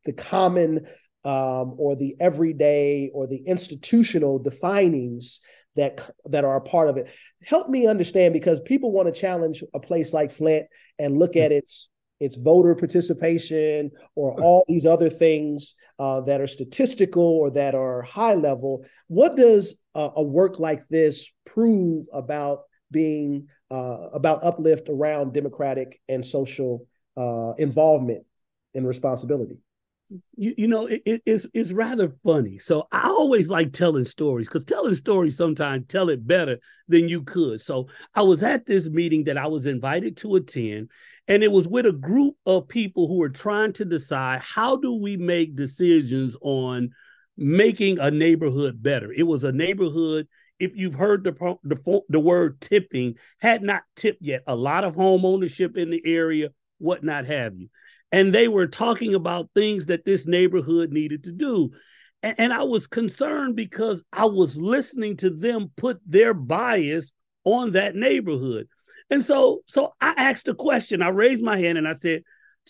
the 0.05 0.13
common 0.13 0.87
um, 1.25 1.75
or 1.77 1.97
the 1.97 2.17
everyday 2.19 3.11
or 3.13 3.27
the 3.27 3.43
institutional 3.47 4.41
definings 4.41 5.39
that 5.77 6.01
that 6.27 6.45
are 6.45 6.57
a 6.57 6.63
part 6.63 6.89
of 6.89 6.97
it. 6.97 7.09
Help 7.45 7.69
me 7.69 7.87
understand 7.87 8.33
because 8.33 8.61
people 8.61 8.93
want 8.93 9.07
to 9.07 9.21
challenge 9.21 9.63
a 9.75 9.81
place 9.81 10.13
like 10.13 10.33
Flint 10.33 10.67
and 10.99 11.19
look 11.19 11.37
at 11.37 11.53
its 11.53 11.91
it's 12.21 12.37
voter 12.37 12.75
participation 12.75 13.91
or 14.15 14.41
all 14.43 14.65
these 14.69 14.87
other 14.87 15.11
things 15.11 15.75
uh, 15.99 16.21
that 16.23 16.41
are 16.41 16.47
statistical 16.47 17.23
or 17.23 17.51
that 17.51 17.75
are 17.75 18.03
high 18.03 18.35
level. 18.35 18.85
What 19.07 19.37
does 19.37 19.81
uh, 19.95 20.11
a 20.17 20.23
work 20.23 20.59
like 20.59 20.87
this 20.89 21.31
prove 21.47 22.07
about 22.13 22.63
being 22.91 23.49
uh, 23.71 24.09
about 24.13 24.43
uplift 24.45 24.89
around 24.89 25.35
democratic 25.35 26.01
and 26.09 26.25
social 26.25 26.87
uh, 27.17 27.53
involvement 27.59 28.25
and 28.75 28.87
responsibility? 28.87 29.59
you, 30.37 30.55
you 30.57 30.69
know 30.69 30.87
it, 30.87 31.23
it's 31.27 31.47
it's 31.53 31.73
rather 31.73 32.15
funny 32.25 32.59
so 32.59 32.87
i 32.93 33.09
always 33.09 33.51
like 33.51 33.73
telling 33.73 34.07
stories 34.07 34.47
because 34.47 34.65
telling 34.65 34.95
stories 34.95 35.37
sometimes 35.37 35.85
tell 35.89 36.09
it 36.09 36.27
better 36.27 36.59
than 36.89 37.09
you 37.09 37.23
could 37.23 37.61
so 37.61 37.89
i 38.15 38.23
was 38.23 38.43
at 38.43 38.65
this 38.65 38.89
meeting 38.89 39.25
that 39.25 39.37
i 39.37 39.47
was 39.47 39.67
invited 39.67 40.17
to 40.17 40.37
attend 40.37 40.91
and 41.29 41.43
it 41.43 41.53
was 41.53 41.69
with 41.69 41.87
a 41.87 41.93
group 41.93 42.35
of 42.47 42.69
people 42.69 43.07
who 43.07 43.19
were 43.19 43.29
trying 43.29 43.73
to 43.75 43.85
decide 43.85 44.41
how 44.41 44.77
do 44.77 44.95
we 44.95 45.17
make 45.17 45.55
decisions 45.55 46.37
on 46.41 46.91
making 47.37 47.99
a 47.99 48.11
neighborhood 48.11 48.83
better 48.83 49.13
it 49.13 49.25
was 49.25 49.45
a 49.45 49.53
neighborhood 49.53 50.27
if 50.59 50.73
you've 50.75 50.95
heard 50.95 51.23
the, 51.23 51.57
the, 51.63 52.01
the 52.09 52.19
word 52.19 52.61
tipping 52.61 53.15
had 53.41 53.63
not 53.63 53.83
tipped 53.95 54.23
yet 54.23 54.43
a 54.49 54.57
lot 54.57 54.83
of 54.83 54.97
home 54.97 55.25
ownership 55.25 55.77
in 55.77 55.91
the 55.91 56.03
area 56.05 56.49
what 56.79 57.05
not 57.05 57.27
have 57.27 57.57
you 57.57 57.69
and 58.11 58.35
they 58.35 58.49
were 58.49 58.67
talking 58.67 59.15
about 59.15 59.51
things 59.55 59.87
that 59.87 60.05
this 60.05 60.27
neighborhood 60.27 60.91
needed 60.93 61.25
to 61.25 61.33
do. 61.33 61.71
And, 62.23 62.35
and 62.39 62.53
I 62.53 62.63
was 62.63 62.87
concerned 62.87 63.57
because 63.57 64.03
I 64.13 64.25
was 64.25 64.57
listening 64.57 65.17
to 65.19 65.31
them 65.31 65.73
put 65.77 66.01
their 66.07 66.35
bias 66.35 67.13
on 67.45 67.73
that 67.73 67.95
neighborhood. 67.95 68.69
And 69.11 69.25
so, 69.25 69.63
so 69.67 69.95
I 70.01 70.15
asked 70.17 70.49
a 70.49 70.55
question. 70.55 71.03
I 71.03 71.09
raised 71.09 71.43
my 71.43 71.59
hand 71.59 71.79
and 71.79 71.89
I 71.89 71.95
said, 71.95 72.23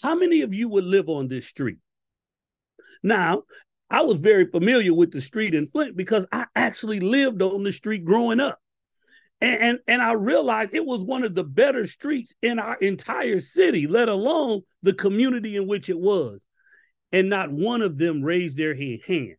How 0.03 0.15
many 0.15 0.43
of 0.43 0.55
you 0.55 0.69
would 0.69 0.85
live 0.85 1.09
on 1.09 1.29
this 1.29 1.47
street? 1.47 1.79
Now, 3.03 3.43
I 3.91 4.03
was 4.03 4.19
very 4.19 4.47
familiar 4.47 4.93
with 4.93 5.13
the 5.13 5.21
street 5.21 5.55
in 5.55 5.67
Flint 5.67 5.97
because 5.97 6.27
I 6.31 6.47
actually 6.55 7.01
lived 7.01 7.43
on 7.43 7.63
the 7.63 7.73
street 7.73 8.05
growing 8.05 8.41
up. 8.41 8.59
And, 9.41 9.63
and, 9.63 9.79
and 9.87 10.03
I 10.03 10.13
realized 10.13 10.75
it 10.75 10.85
was 10.85 11.03
one 11.03 11.25
of 11.25 11.35
the 11.35 11.45
better 11.45 11.87
streets 11.87 12.35
in 12.43 12.59
our 12.59 12.77
entire 12.77 13.41
city, 13.41 13.87
let 13.87 14.09
alone 14.09 14.63
the 14.83 14.93
community 14.93 15.57
in 15.57 15.67
which 15.67 15.89
it 15.89 15.99
was. 15.99 16.41
And 17.13 17.31
not 17.31 17.51
one 17.51 17.81
of 17.81 17.97
them 17.97 18.23
raised 18.23 18.59
their 18.59 18.75
hand. 18.75 19.37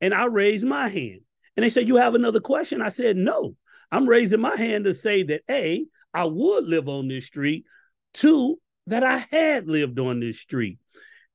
And 0.00 0.12
I 0.12 0.26
raised 0.26 0.66
my 0.66 0.88
hand. 0.88 1.20
And 1.56 1.64
they 1.64 1.70
said, 1.70 1.88
You 1.88 1.96
have 1.96 2.14
another 2.14 2.40
question? 2.40 2.82
I 2.82 2.90
said, 2.90 3.16
No. 3.16 3.56
I'm 3.90 4.08
raising 4.08 4.40
my 4.40 4.56
hand 4.56 4.84
to 4.84 4.92
say 4.92 5.22
that 5.22 5.42
A, 5.48 5.86
I 6.16 6.24
would 6.24 6.64
live 6.64 6.88
on 6.88 7.08
this 7.08 7.26
street. 7.26 7.66
Two, 8.14 8.58
that 8.86 9.04
I 9.04 9.26
had 9.30 9.68
lived 9.68 9.98
on 9.98 10.20
this 10.20 10.40
street. 10.40 10.78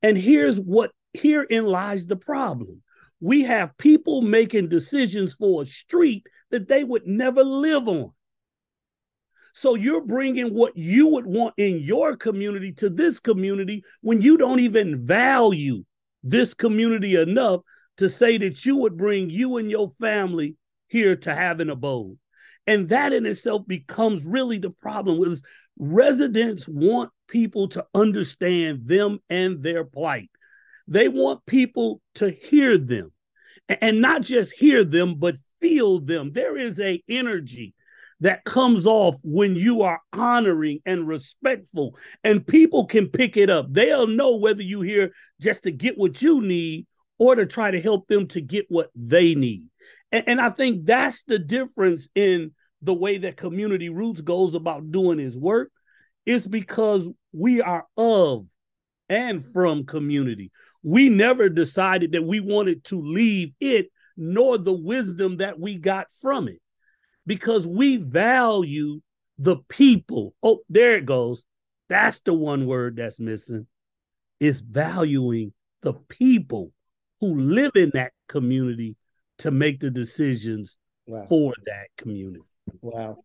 And 0.02 0.18
here's 0.18 0.58
what 0.58 0.90
herein 1.14 1.66
lies 1.66 2.06
the 2.06 2.16
problem. 2.16 2.82
We 3.20 3.42
have 3.42 3.78
people 3.78 4.22
making 4.22 4.68
decisions 4.68 5.34
for 5.34 5.62
a 5.62 5.66
street 5.66 6.26
that 6.50 6.66
they 6.66 6.82
would 6.82 7.06
never 7.06 7.44
live 7.44 7.86
on. 7.86 8.10
So 9.54 9.76
you're 9.76 10.04
bringing 10.04 10.52
what 10.52 10.76
you 10.76 11.06
would 11.08 11.26
want 11.26 11.54
in 11.58 11.78
your 11.80 12.16
community 12.16 12.72
to 12.72 12.90
this 12.90 13.20
community 13.20 13.84
when 14.00 14.20
you 14.20 14.36
don't 14.36 14.60
even 14.60 15.06
value 15.06 15.84
this 16.24 16.54
community 16.54 17.16
enough 17.16 17.60
to 17.98 18.08
say 18.08 18.38
that 18.38 18.64
you 18.64 18.78
would 18.78 18.96
bring 18.96 19.30
you 19.30 19.58
and 19.58 19.70
your 19.70 19.90
family 20.00 20.56
here 20.88 21.14
to 21.16 21.34
have 21.34 21.60
an 21.60 21.70
abode. 21.70 22.18
And 22.66 22.88
that 22.90 23.12
in 23.12 23.26
itself 23.26 23.66
becomes 23.66 24.24
really 24.24 24.58
the 24.58 24.70
problem 24.70 25.18
with 25.18 25.42
residents 25.78 26.68
want 26.68 27.10
people 27.28 27.68
to 27.68 27.84
understand 27.94 28.86
them 28.86 29.18
and 29.28 29.62
their 29.62 29.84
plight. 29.84 30.30
They 30.86 31.08
want 31.08 31.46
people 31.46 32.00
to 32.16 32.30
hear 32.30 32.78
them 32.78 33.12
and 33.68 34.00
not 34.00 34.22
just 34.22 34.52
hear 34.52 34.84
them, 34.84 35.16
but 35.16 35.36
feel 35.60 36.00
them. 36.00 36.32
There 36.32 36.56
is 36.56 36.78
a 36.80 37.02
energy 37.08 37.74
that 38.22 38.44
comes 38.44 38.86
off 38.86 39.16
when 39.24 39.56
you 39.56 39.82
are 39.82 40.00
honoring 40.12 40.80
and 40.86 41.08
respectful 41.08 41.96
and 42.22 42.46
people 42.46 42.86
can 42.86 43.08
pick 43.08 43.36
it 43.36 43.50
up 43.50 43.66
they'll 43.70 44.06
know 44.06 44.36
whether 44.36 44.62
you 44.62 44.80
here 44.80 45.12
just 45.40 45.64
to 45.64 45.72
get 45.72 45.98
what 45.98 46.22
you 46.22 46.40
need 46.40 46.86
or 47.18 47.34
to 47.34 47.44
try 47.44 47.70
to 47.72 47.80
help 47.80 48.06
them 48.06 48.28
to 48.28 48.40
get 48.40 48.64
what 48.68 48.90
they 48.94 49.34
need 49.34 49.66
and, 50.12 50.24
and 50.28 50.40
i 50.40 50.50
think 50.50 50.84
that's 50.86 51.22
the 51.24 51.38
difference 51.38 52.08
in 52.14 52.52
the 52.82 52.94
way 52.94 53.18
that 53.18 53.36
community 53.36 53.88
roots 53.88 54.20
goes 54.20 54.54
about 54.54 54.90
doing 54.90 55.18
his 55.18 55.36
work 55.36 55.70
is 56.26 56.46
because 56.46 57.08
we 57.32 57.60
are 57.60 57.86
of 57.96 58.46
and 59.08 59.44
from 59.52 59.84
community 59.84 60.50
we 60.82 61.08
never 61.08 61.48
decided 61.48 62.12
that 62.12 62.24
we 62.24 62.40
wanted 62.40 62.84
to 62.84 63.00
leave 63.00 63.52
it 63.60 63.88
nor 64.16 64.58
the 64.58 64.72
wisdom 64.72 65.38
that 65.38 65.58
we 65.58 65.76
got 65.76 66.06
from 66.20 66.48
it 66.48 66.58
because 67.26 67.66
we 67.66 67.96
value 67.96 69.00
the 69.38 69.56
people. 69.68 70.34
Oh, 70.42 70.60
there 70.68 70.96
it 70.96 71.06
goes. 71.06 71.44
That's 71.88 72.20
the 72.20 72.34
one 72.34 72.66
word 72.66 72.96
that's 72.96 73.20
missing 73.20 73.66
is 74.40 74.60
valuing 74.60 75.52
the 75.82 75.94
people 76.08 76.72
who 77.20 77.38
live 77.38 77.72
in 77.76 77.90
that 77.94 78.12
community 78.28 78.96
to 79.42 79.50
make 79.50 79.80
the 79.80 79.90
decisions 79.90 80.78
wow. 81.06 81.26
for 81.28 81.52
that 81.66 81.88
community. 81.96 82.44
Wow. 82.80 83.18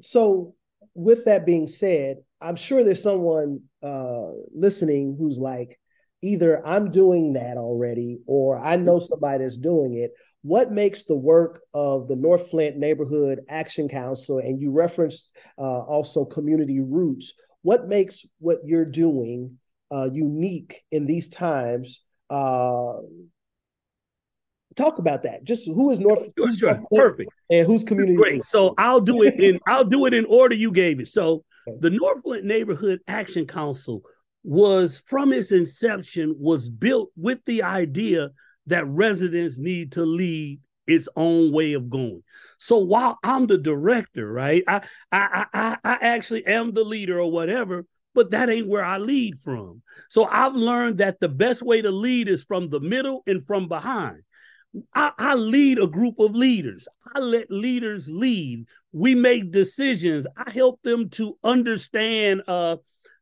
So, 0.00 0.54
with 0.94 1.26
that 1.26 1.44
being 1.44 1.66
said, 1.66 2.16
I'm 2.40 2.56
sure 2.56 2.82
there's 2.82 3.02
someone 3.02 3.60
uh, 3.82 4.30
listening 4.54 5.16
who's 5.18 5.38
like, 5.38 5.78
either 6.22 6.66
I'm 6.66 6.90
doing 6.90 7.34
that 7.34 7.58
already 7.58 8.18
or 8.26 8.58
I 8.58 8.76
know 8.76 8.98
somebody 8.98 9.44
that's 9.44 9.56
doing 9.56 9.94
it. 9.94 10.12
What 10.42 10.72
makes 10.72 11.04
the 11.04 11.16
work 11.16 11.60
of 11.74 12.08
the 12.08 12.16
North 12.16 12.50
Flint 12.50 12.76
Neighborhood 12.76 13.40
Action 13.48 13.88
Council, 13.88 14.38
and 14.38 14.60
you 14.60 14.70
referenced 14.70 15.36
uh, 15.58 15.80
also 15.80 16.24
community 16.24 16.80
roots, 16.80 17.34
what 17.62 17.88
makes 17.88 18.24
what 18.38 18.60
you're 18.64 18.86
doing 18.86 19.58
uh, 19.90 20.08
unique 20.10 20.82
in 20.90 21.04
these 21.06 21.28
times? 21.28 22.00
Uh, 22.30 22.94
talk 24.78 24.98
about 24.98 25.22
that. 25.24 25.44
Just 25.44 25.66
who 25.66 25.90
is 25.90 26.00
North? 26.00 26.20
Sure, 26.36 26.52
sure. 26.56 26.74
North 26.74 26.86
Perfect. 26.94 27.30
And 27.50 27.66
who's 27.66 27.84
community? 27.84 28.16
Great. 28.16 28.46
So 28.46 28.74
I'll 28.78 29.00
do 29.00 29.22
it 29.22 29.38
in 29.40 29.58
I'll 29.66 29.84
do 29.84 30.06
it 30.06 30.14
in 30.14 30.24
order 30.26 30.54
you 30.54 30.70
gave 30.70 31.00
it. 31.00 31.08
So 31.08 31.44
okay. 31.68 31.78
the 31.80 31.90
North 31.90 32.22
Flint 32.22 32.44
Neighborhood 32.44 33.00
Action 33.08 33.46
Council 33.46 34.02
was 34.44 35.02
from 35.06 35.32
its 35.32 35.52
inception 35.52 36.34
was 36.38 36.70
built 36.70 37.10
with 37.16 37.44
the 37.44 37.62
idea 37.62 38.30
that 38.66 38.86
residents 38.86 39.58
need 39.58 39.92
to 39.92 40.04
lead 40.04 40.60
its 40.86 41.08
own 41.16 41.52
way 41.52 41.74
of 41.74 41.90
going. 41.90 42.22
So 42.58 42.78
while 42.78 43.18
I'm 43.22 43.46
the 43.46 43.58
director, 43.58 44.30
right, 44.30 44.62
I 44.66 44.80
I 45.12 45.44
I, 45.52 45.76
I 45.84 45.98
actually 46.00 46.46
am 46.46 46.72
the 46.72 46.84
leader 46.84 47.20
or 47.20 47.30
whatever, 47.30 47.84
but 48.14 48.30
that 48.30 48.48
ain't 48.48 48.68
where 48.68 48.84
I 48.84 48.98
lead 48.98 49.38
from. 49.40 49.82
So 50.08 50.24
I've 50.24 50.54
learned 50.54 50.98
that 50.98 51.20
the 51.20 51.28
best 51.28 51.62
way 51.62 51.82
to 51.82 51.90
lead 51.90 52.28
is 52.28 52.44
from 52.44 52.70
the 52.70 52.80
middle 52.80 53.22
and 53.26 53.46
from 53.46 53.68
behind. 53.68 54.22
I, 54.94 55.12
I, 55.18 55.34
lead 55.34 55.78
a 55.78 55.86
group 55.86 56.18
of 56.18 56.34
leaders. 56.34 56.86
I 57.14 57.20
let 57.20 57.50
leaders 57.50 58.08
lead. 58.08 58.66
We 58.92 59.14
make 59.14 59.50
decisions. 59.50 60.26
I 60.36 60.50
help 60.50 60.82
them 60.82 61.08
to 61.10 61.38
understand 61.42 62.42
uh, 62.46 62.76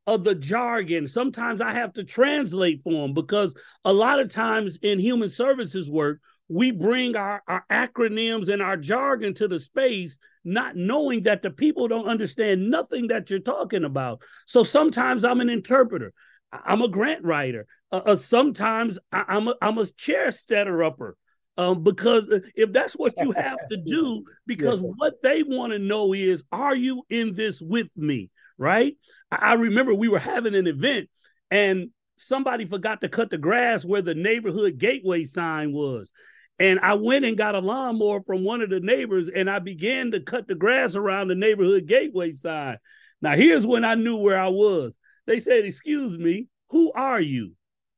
of 0.06 0.24
the 0.24 0.34
jargon. 0.34 1.08
Sometimes 1.08 1.60
I 1.60 1.72
have 1.72 1.92
to 1.94 2.04
translate 2.04 2.82
for 2.82 2.92
them 2.92 3.14
because 3.14 3.54
a 3.84 3.92
lot 3.92 4.20
of 4.20 4.32
times 4.32 4.78
in 4.82 4.98
human 4.98 5.30
services 5.30 5.90
work, 5.90 6.20
we 6.48 6.70
bring 6.70 7.16
our, 7.16 7.42
our 7.48 7.64
acronyms 7.70 8.48
and 8.48 8.62
our 8.62 8.76
jargon 8.76 9.34
to 9.34 9.48
the 9.48 9.58
space, 9.58 10.16
not 10.44 10.76
knowing 10.76 11.22
that 11.22 11.42
the 11.42 11.50
people 11.50 11.88
don't 11.88 12.08
understand 12.08 12.70
nothing 12.70 13.08
that 13.08 13.30
you're 13.30 13.40
talking 13.40 13.84
about. 13.84 14.20
So 14.46 14.62
sometimes 14.62 15.24
I'm 15.24 15.40
an 15.40 15.50
interpreter. 15.50 16.12
I'm 16.52 16.82
a 16.82 16.88
grant 16.88 17.24
writer. 17.24 17.66
Uh, 17.90 18.02
uh, 18.06 18.16
sometimes 18.16 18.98
I, 19.10 19.24
am 19.28 19.48
a, 19.48 19.54
I'm 19.60 19.78
a 19.78 19.86
chair 19.86 20.30
setter 20.30 20.84
upper. 20.84 21.16
Um, 21.58 21.82
because 21.82 22.24
if 22.54 22.72
that's 22.72 22.94
what 22.94 23.14
you 23.18 23.32
have 23.36 23.58
to 23.70 23.76
do, 23.76 24.24
because 24.46 24.82
yes, 24.82 24.92
what 24.96 25.22
they 25.22 25.42
want 25.42 25.72
to 25.72 25.78
know 25.78 26.12
is, 26.12 26.44
are 26.52 26.76
you 26.76 27.02
in 27.08 27.34
this 27.34 27.60
with 27.60 27.88
me? 27.96 28.30
Right? 28.58 28.96
I, 29.30 29.36
I 29.36 29.52
remember 29.54 29.94
we 29.94 30.08
were 30.08 30.18
having 30.18 30.54
an 30.54 30.66
event 30.66 31.08
and 31.50 31.90
somebody 32.16 32.66
forgot 32.66 33.00
to 33.00 33.08
cut 33.08 33.30
the 33.30 33.38
grass 33.38 33.84
where 33.84 34.02
the 34.02 34.14
neighborhood 34.14 34.78
gateway 34.78 35.24
sign 35.24 35.72
was. 35.72 36.10
And 36.58 36.80
I 36.80 36.94
went 36.94 37.26
and 37.26 37.36
got 37.36 37.54
a 37.54 37.58
lawnmower 37.58 38.22
from 38.22 38.42
one 38.42 38.62
of 38.62 38.70
the 38.70 38.80
neighbors 38.80 39.28
and 39.34 39.48
I 39.50 39.58
began 39.58 40.10
to 40.12 40.20
cut 40.20 40.48
the 40.48 40.54
grass 40.54 40.94
around 40.94 41.28
the 41.28 41.34
neighborhood 41.34 41.86
gateway 41.86 42.32
sign. 42.32 42.78
Now, 43.20 43.34
here's 43.34 43.66
when 43.66 43.84
I 43.84 43.94
knew 43.94 44.16
where 44.16 44.38
I 44.38 44.48
was. 44.48 44.96
They 45.26 45.40
said, 45.40 45.64
Excuse 45.64 46.16
me, 46.16 46.48
who 46.70 46.92
are 46.92 47.20
you? 47.20 47.55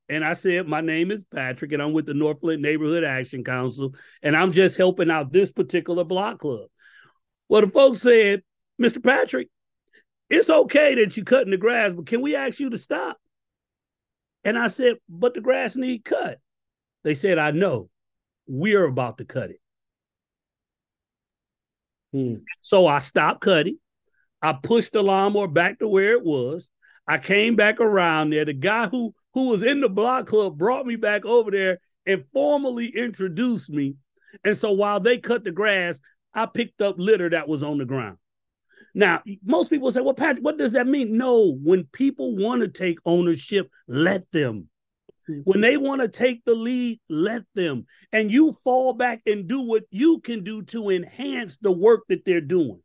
And 0.08 0.24
I 0.24 0.34
said, 0.34 0.66
My 0.66 0.80
name 0.80 1.10
is 1.10 1.24
Patrick, 1.32 1.72
and 1.72 1.82
I'm 1.82 1.92
with 1.92 2.06
the 2.06 2.14
North 2.14 2.40
Flint 2.40 2.62
Neighborhood 2.62 3.04
Action 3.04 3.44
Council, 3.44 3.94
and 4.22 4.36
I'm 4.36 4.52
just 4.52 4.76
helping 4.76 5.10
out 5.10 5.32
this 5.32 5.50
particular 5.50 6.04
block 6.04 6.38
club. 6.38 6.68
Well, 7.48 7.62
the 7.62 7.68
folks 7.68 8.00
said, 8.00 8.42
Mr. 8.80 9.02
Patrick, 9.02 9.48
it's 10.30 10.50
okay 10.50 10.94
that 10.96 11.16
you're 11.16 11.24
cutting 11.24 11.50
the 11.50 11.58
grass, 11.58 11.92
but 11.92 12.06
can 12.06 12.22
we 12.22 12.36
ask 12.36 12.60
you 12.60 12.70
to 12.70 12.78
stop? 12.78 13.18
And 14.44 14.58
I 14.58 14.68
said, 14.68 14.96
But 15.08 15.34
the 15.34 15.40
grass 15.40 15.76
need 15.76 16.04
cut. 16.04 16.38
They 17.04 17.14
said, 17.14 17.38
I 17.38 17.50
know. 17.50 17.90
We're 18.46 18.84
about 18.84 19.18
to 19.18 19.24
cut 19.26 19.50
it. 19.50 19.60
Hmm. 22.12 22.36
So 22.62 22.86
I 22.86 23.00
stopped 23.00 23.42
cutting. 23.42 23.78
I 24.40 24.54
pushed 24.54 24.92
the 24.92 25.02
lawnmower 25.02 25.48
back 25.48 25.80
to 25.80 25.88
where 25.88 26.12
it 26.12 26.24
was. 26.24 26.66
I 27.06 27.18
came 27.18 27.56
back 27.56 27.80
around 27.80 28.30
there. 28.30 28.44
The 28.44 28.54
guy 28.54 28.86
who 28.86 29.14
who 29.34 29.48
was 29.48 29.62
in 29.62 29.80
the 29.80 29.88
block 29.88 30.26
club 30.26 30.58
brought 30.58 30.86
me 30.86 30.96
back 30.96 31.24
over 31.24 31.50
there 31.50 31.78
and 32.06 32.24
formally 32.32 32.88
introduced 32.88 33.70
me. 33.70 33.96
And 34.44 34.56
so 34.56 34.72
while 34.72 35.00
they 35.00 35.18
cut 35.18 35.44
the 35.44 35.50
grass, 35.50 36.00
I 36.34 36.46
picked 36.46 36.80
up 36.82 36.96
litter 36.98 37.30
that 37.30 37.48
was 37.48 37.62
on 37.62 37.78
the 37.78 37.84
ground. 37.84 38.18
Now, 38.94 39.22
most 39.44 39.70
people 39.70 39.92
say, 39.92 40.00
well, 40.00 40.14
Patrick, 40.14 40.44
what 40.44 40.58
does 40.58 40.72
that 40.72 40.86
mean? 40.86 41.16
No, 41.16 41.52
when 41.62 41.84
people 41.84 42.36
want 42.36 42.62
to 42.62 42.68
take 42.68 42.98
ownership, 43.04 43.70
let 43.86 44.30
them. 44.32 44.68
When 45.44 45.60
they 45.60 45.76
want 45.76 46.00
to 46.00 46.08
take 46.08 46.42
the 46.44 46.54
lead, 46.54 47.00
let 47.10 47.42
them. 47.54 47.84
And 48.12 48.32
you 48.32 48.54
fall 48.64 48.94
back 48.94 49.20
and 49.26 49.46
do 49.46 49.60
what 49.60 49.84
you 49.90 50.20
can 50.20 50.42
do 50.42 50.62
to 50.62 50.88
enhance 50.88 51.58
the 51.60 51.72
work 51.72 52.04
that 52.08 52.24
they're 52.24 52.40
doing. 52.40 52.80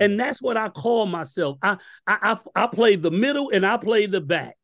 And 0.00 0.18
that's 0.18 0.42
what 0.42 0.56
I 0.56 0.68
call 0.68 1.06
myself. 1.06 1.58
I 1.62 1.76
I 2.06 2.36
I, 2.54 2.64
I 2.64 2.66
play 2.66 2.96
the 2.96 3.10
middle 3.10 3.50
and 3.50 3.64
I 3.64 3.76
play 3.76 4.06
the 4.06 4.20
back. 4.20 4.56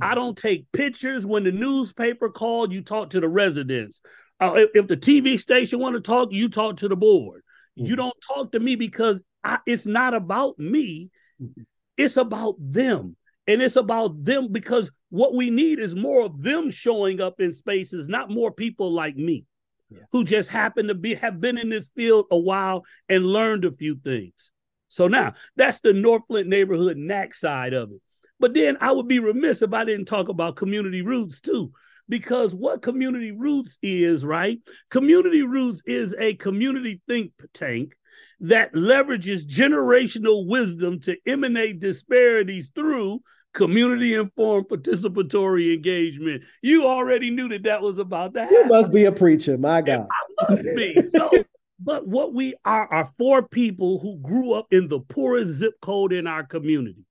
I 0.00 0.14
don't 0.14 0.36
take 0.36 0.70
pictures 0.72 1.26
when 1.26 1.44
the 1.44 1.52
newspaper 1.52 2.28
called. 2.28 2.72
You 2.72 2.82
talk 2.82 3.10
to 3.10 3.20
the 3.20 3.28
residents. 3.28 4.00
Uh, 4.38 4.54
if, 4.56 4.70
if, 4.74 4.86
the 4.88 4.96
TV 4.96 5.38
station 5.38 5.80
want 5.80 5.94
to 5.94 6.00
talk, 6.00 6.32
you 6.32 6.48
talk 6.48 6.78
to 6.78 6.88
the 6.88 6.96
board. 6.96 7.42
Mm-hmm. 7.78 7.86
You 7.86 7.96
don't 7.96 8.16
talk 8.26 8.52
to 8.52 8.60
me 8.60 8.76
because 8.76 9.22
I, 9.44 9.58
it's 9.66 9.86
not 9.86 10.14
about 10.14 10.58
me. 10.58 11.10
Mm-hmm. 11.42 11.62
It's 11.96 12.16
about 12.16 12.54
them, 12.58 13.16
and 13.46 13.60
it's 13.60 13.76
about 13.76 14.24
them 14.24 14.48
because 14.50 14.90
what 15.10 15.34
we 15.34 15.50
need 15.50 15.78
is 15.78 15.94
more 15.94 16.24
of 16.24 16.42
them 16.42 16.70
showing 16.70 17.20
up 17.20 17.40
in 17.40 17.52
spaces, 17.52 18.08
not 18.08 18.30
more 18.30 18.50
people 18.50 18.90
like 18.92 19.16
me, 19.16 19.44
yeah. 19.90 19.98
who 20.12 20.24
just 20.24 20.48
happen 20.48 20.86
to 20.86 20.94
be 20.94 21.14
have 21.14 21.40
been 21.40 21.58
in 21.58 21.68
this 21.68 21.90
field 21.94 22.26
a 22.30 22.38
while 22.38 22.84
and 23.10 23.26
learned 23.26 23.66
a 23.66 23.72
few 23.72 23.96
things. 23.96 24.50
So 24.88 25.08
now 25.08 25.34
that's 25.56 25.80
the 25.80 25.92
North 25.92 26.22
Flint 26.28 26.48
neighborhood 26.48 26.96
NAC 26.96 27.34
side 27.34 27.74
of 27.74 27.90
it. 27.90 28.00
But 28.40 28.54
then 28.54 28.78
I 28.80 28.90
would 28.90 29.06
be 29.06 29.18
remiss 29.18 29.62
if 29.62 29.72
I 29.72 29.84
didn't 29.84 30.06
talk 30.06 30.28
about 30.28 30.56
community 30.56 31.02
roots 31.02 31.40
too. 31.40 31.72
Because 32.08 32.54
what 32.54 32.82
community 32.82 33.30
roots 33.30 33.78
is, 33.82 34.24
right? 34.24 34.58
Community 34.90 35.42
roots 35.42 35.80
is 35.86 36.12
a 36.18 36.34
community 36.34 37.00
think 37.06 37.32
tank 37.54 37.92
that 38.40 38.74
leverages 38.74 39.46
generational 39.46 40.46
wisdom 40.48 40.98
to 41.00 41.16
emanate 41.26 41.78
disparities 41.78 42.72
through 42.74 43.20
community 43.52 44.14
informed 44.14 44.68
participatory 44.68 45.74
engagement. 45.74 46.42
You 46.62 46.86
already 46.86 47.30
knew 47.30 47.48
that 47.48 47.64
that 47.64 47.82
was 47.82 47.98
about 47.98 48.34
that. 48.34 48.50
You 48.50 48.66
must 48.66 48.92
be 48.92 49.04
a 49.04 49.12
preacher, 49.12 49.58
my 49.58 49.82
God. 49.82 50.08
I 50.10 50.48
must 50.48 50.64
be. 50.76 50.96
So, 51.14 51.30
but 51.78 52.06
what 52.06 52.34
we 52.34 52.54
are 52.64 52.86
are 52.92 53.12
four 53.18 53.46
people 53.46 53.98
who 53.98 54.18
grew 54.18 54.54
up 54.54 54.66
in 54.70 54.88
the 54.88 55.00
poorest 55.00 55.52
zip 55.52 55.74
code 55.80 56.12
in 56.12 56.26
our 56.26 56.44
community. 56.44 57.04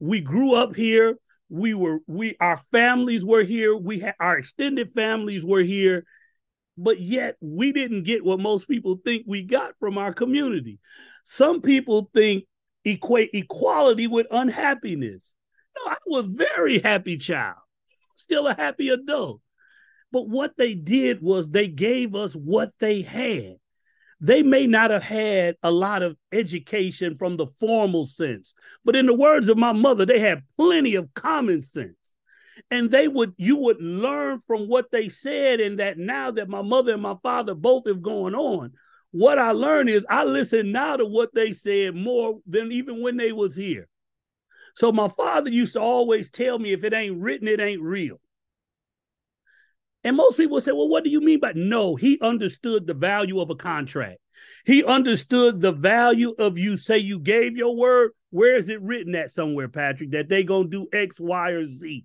We 0.00 0.20
grew 0.20 0.54
up 0.54 0.74
here. 0.74 1.16
We 1.50 1.74
were 1.74 2.00
we 2.06 2.36
our 2.40 2.60
families 2.70 3.24
were 3.24 3.42
here. 3.42 3.76
We 3.76 4.00
had 4.00 4.14
our 4.20 4.38
extended 4.38 4.92
families 4.92 5.44
were 5.44 5.62
here, 5.62 6.04
but 6.76 7.00
yet 7.00 7.36
we 7.40 7.72
didn't 7.72 8.04
get 8.04 8.24
what 8.24 8.40
most 8.40 8.68
people 8.68 9.00
think 9.04 9.24
we 9.26 9.42
got 9.42 9.74
from 9.80 9.96
our 9.98 10.12
community. 10.12 10.78
Some 11.24 11.62
people 11.62 12.10
think 12.14 12.44
equate 12.84 13.30
equality 13.32 14.06
with 14.06 14.26
unhappiness. 14.30 15.32
No, 15.76 15.92
I 15.92 15.96
was 16.06 16.26
very 16.26 16.80
happy 16.80 17.16
child, 17.16 17.56
still 18.16 18.46
a 18.46 18.54
happy 18.54 18.90
adult. 18.90 19.40
But 20.12 20.28
what 20.28 20.52
they 20.56 20.74
did 20.74 21.20
was 21.22 21.48
they 21.48 21.68
gave 21.68 22.14
us 22.14 22.34
what 22.34 22.70
they 22.78 23.02
had 23.02 23.56
they 24.20 24.42
may 24.42 24.66
not 24.66 24.90
have 24.90 25.02
had 25.02 25.56
a 25.62 25.70
lot 25.70 26.02
of 26.02 26.16
education 26.32 27.16
from 27.16 27.36
the 27.36 27.46
formal 27.60 28.04
sense, 28.04 28.52
but 28.84 28.96
in 28.96 29.06
the 29.06 29.14
words 29.14 29.48
of 29.48 29.56
my 29.56 29.72
mother, 29.72 30.04
they 30.04 30.18
had 30.18 30.42
plenty 30.56 30.96
of 30.96 31.12
common 31.14 31.62
sense. 31.62 31.94
And 32.70 32.90
they 32.90 33.06
would, 33.06 33.34
you 33.36 33.56
would 33.56 33.80
learn 33.80 34.40
from 34.46 34.66
what 34.66 34.90
they 34.90 35.08
said, 35.08 35.60
and 35.60 35.78
that 35.78 35.96
now 35.96 36.32
that 36.32 36.48
my 36.48 36.62
mother 36.62 36.92
and 36.94 37.02
my 37.02 37.14
father 37.22 37.54
both 37.54 37.86
have 37.86 38.02
gone 38.02 38.34
on, 38.34 38.72
what 39.12 39.38
I 39.38 39.52
learned 39.52 39.88
is 39.88 40.04
I 40.10 40.24
listen 40.24 40.72
now 40.72 40.96
to 40.96 41.06
what 41.06 41.32
they 41.34 41.52
said 41.52 41.94
more 41.94 42.40
than 42.46 42.72
even 42.72 43.00
when 43.00 43.16
they 43.16 43.32
was 43.32 43.54
here. 43.54 43.88
So 44.74 44.92
my 44.92 45.08
father 45.08 45.50
used 45.50 45.74
to 45.74 45.80
always 45.80 46.30
tell 46.30 46.58
me 46.58 46.72
if 46.72 46.84
it 46.84 46.92
ain't 46.92 47.20
written, 47.20 47.48
it 47.48 47.60
ain't 47.60 47.80
real. 47.80 48.20
And 50.04 50.16
most 50.16 50.36
people 50.36 50.60
say, 50.60 50.72
well, 50.72 50.88
what 50.88 51.04
do 51.04 51.10
you 51.10 51.20
mean 51.20 51.40
by 51.40 51.52
no? 51.54 51.96
He 51.96 52.18
understood 52.20 52.86
the 52.86 52.94
value 52.94 53.40
of 53.40 53.50
a 53.50 53.56
contract. 53.56 54.18
He 54.64 54.84
understood 54.84 55.60
the 55.60 55.72
value 55.72 56.34
of 56.38 56.58
you 56.58 56.76
say 56.76 56.98
you 56.98 57.18
gave 57.18 57.56
your 57.56 57.76
word. 57.76 58.12
Where 58.30 58.56
is 58.56 58.68
it 58.68 58.82
written 58.82 59.14
at 59.14 59.30
somewhere, 59.30 59.68
Patrick, 59.68 60.12
that 60.12 60.28
they 60.28 60.44
gonna 60.44 60.68
do 60.68 60.86
X, 60.92 61.18
Y, 61.18 61.50
or 61.50 61.66
Z? 61.68 62.04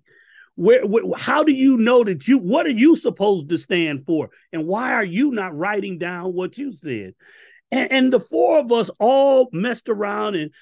Where, 0.56 0.86
where, 0.86 1.04
how 1.16 1.42
do 1.42 1.52
you 1.52 1.76
know 1.76 2.04
that 2.04 2.28
you 2.28 2.38
what 2.38 2.66
are 2.66 2.70
you 2.70 2.96
supposed 2.96 3.48
to 3.48 3.58
stand 3.58 4.06
for 4.06 4.30
and 4.52 4.66
why 4.66 4.92
are 4.92 5.04
you 5.04 5.32
not 5.32 5.56
writing 5.56 5.98
down 5.98 6.32
what 6.32 6.56
you 6.56 6.72
said 6.72 7.14
and, 7.72 7.90
and 7.90 8.12
the 8.12 8.20
four 8.20 8.60
of 8.60 8.70
us 8.70 8.88
all 9.00 9.48
messed 9.52 9.88
around 9.88 10.36
and 10.36 10.52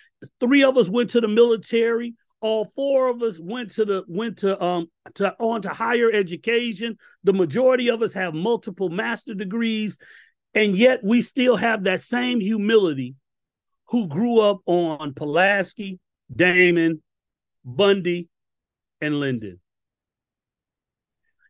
three 0.40 0.64
of 0.64 0.79
us 0.79 0.88
went 0.88 1.11
to 1.11 1.21
the 1.21 1.29
military 1.29 2.14
all 2.42 2.66
four 2.76 3.09
of 3.09 3.22
us 3.22 3.38
went 3.40 3.70
to 3.70 3.85
the 3.85 4.05
went 4.07 4.38
to 4.38 4.62
um 4.62 4.87
to 5.14 5.35
on 5.38 5.62
to 5.62 5.70
higher 5.70 6.11
education 6.12 6.96
the 7.24 7.33
majority 7.33 7.88
of 7.88 8.02
us 8.02 8.12
have 8.12 8.35
multiple 8.35 8.90
master 8.90 9.33
degrees 9.33 9.96
and 10.55 10.76
yet 10.76 11.00
we 11.02 11.22
still 11.22 11.57
have 11.57 11.85
that 11.85 12.02
same 12.02 12.40
humility 12.40 13.14
who 13.92 14.07
grew 14.07 14.40
up 14.40 14.61
on 14.64 15.12
Pulaski, 15.12 16.00
Damon, 16.35 17.02
Bundy, 17.62 18.28
and 19.02 19.20
Linden. 19.20 19.61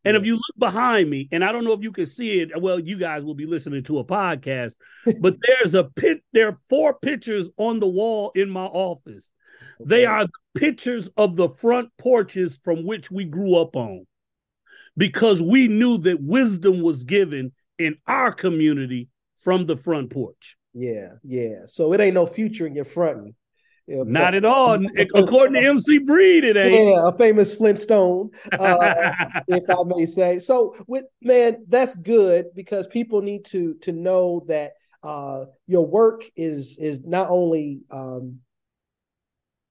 And 0.04 0.16
if 0.16 0.24
you 0.24 0.34
look 0.34 0.58
behind 0.58 1.08
me, 1.08 1.28
and 1.30 1.44
I 1.44 1.52
don't 1.52 1.62
know 1.62 1.72
if 1.72 1.82
you 1.82 1.92
can 1.92 2.06
see 2.06 2.40
it, 2.40 2.60
well, 2.60 2.80
you 2.80 2.98
guys 2.98 3.22
will 3.22 3.36
be 3.36 3.46
listening 3.46 3.84
to 3.84 4.00
a 4.00 4.04
podcast, 4.04 4.72
but 5.20 5.36
there's 5.46 5.74
a 5.74 5.84
pit, 5.84 6.22
there 6.32 6.48
are 6.48 6.58
four 6.68 6.94
pictures 6.94 7.48
on 7.56 7.78
the 7.78 7.86
wall 7.86 8.32
in 8.34 8.50
my 8.50 8.64
office. 8.64 9.30
They 9.84 10.06
are 10.06 10.26
pictures 10.54 11.08
of 11.16 11.36
the 11.36 11.48
front 11.50 11.90
porches 11.98 12.58
from 12.62 12.84
which 12.84 13.10
we 13.10 13.24
grew 13.24 13.56
up 13.56 13.76
on 13.76 14.06
because 14.96 15.40
we 15.40 15.68
knew 15.68 15.98
that 15.98 16.20
wisdom 16.20 16.82
was 16.82 17.04
given 17.04 17.52
in 17.78 17.96
our 18.06 18.32
community 18.32 19.08
from 19.38 19.66
the 19.66 19.76
front 19.76 20.10
porch. 20.10 20.56
Yeah, 20.74 21.14
yeah. 21.24 21.62
So 21.66 21.92
it 21.92 22.00
ain't 22.00 22.14
no 22.14 22.26
future 22.26 22.66
in 22.66 22.74
your 22.74 22.84
fronting. 22.84 23.34
Not 23.88 24.34
at 24.34 24.44
all. 24.44 24.78
According 25.14 25.60
to 25.60 25.68
MC 25.68 25.98
Breed, 25.98 26.44
it 26.44 26.56
ain't. 26.56 26.88
Yeah, 26.88 27.08
a 27.08 27.12
famous 27.12 27.54
Flintstone, 27.54 28.30
uh, 28.58 29.12
if 29.48 29.68
I 29.68 29.82
may 29.84 30.06
say. 30.06 30.38
So, 30.38 30.74
with 30.86 31.04
man, 31.20 31.64
that's 31.68 31.94
good 31.96 32.46
because 32.54 32.86
people 32.86 33.22
need 33.22 33.44
to 33.46 33.74
to 33.82 33.92
know 33.92 34.44
that 34.46 34.72
uh, 35.02 35.46
your 35.66 35.84
work 35.86 36.22
is 36.36 36.78
is 36.78 37.00
not 37.00 37.28
only 37.28 37.80
um, 37.90 38.38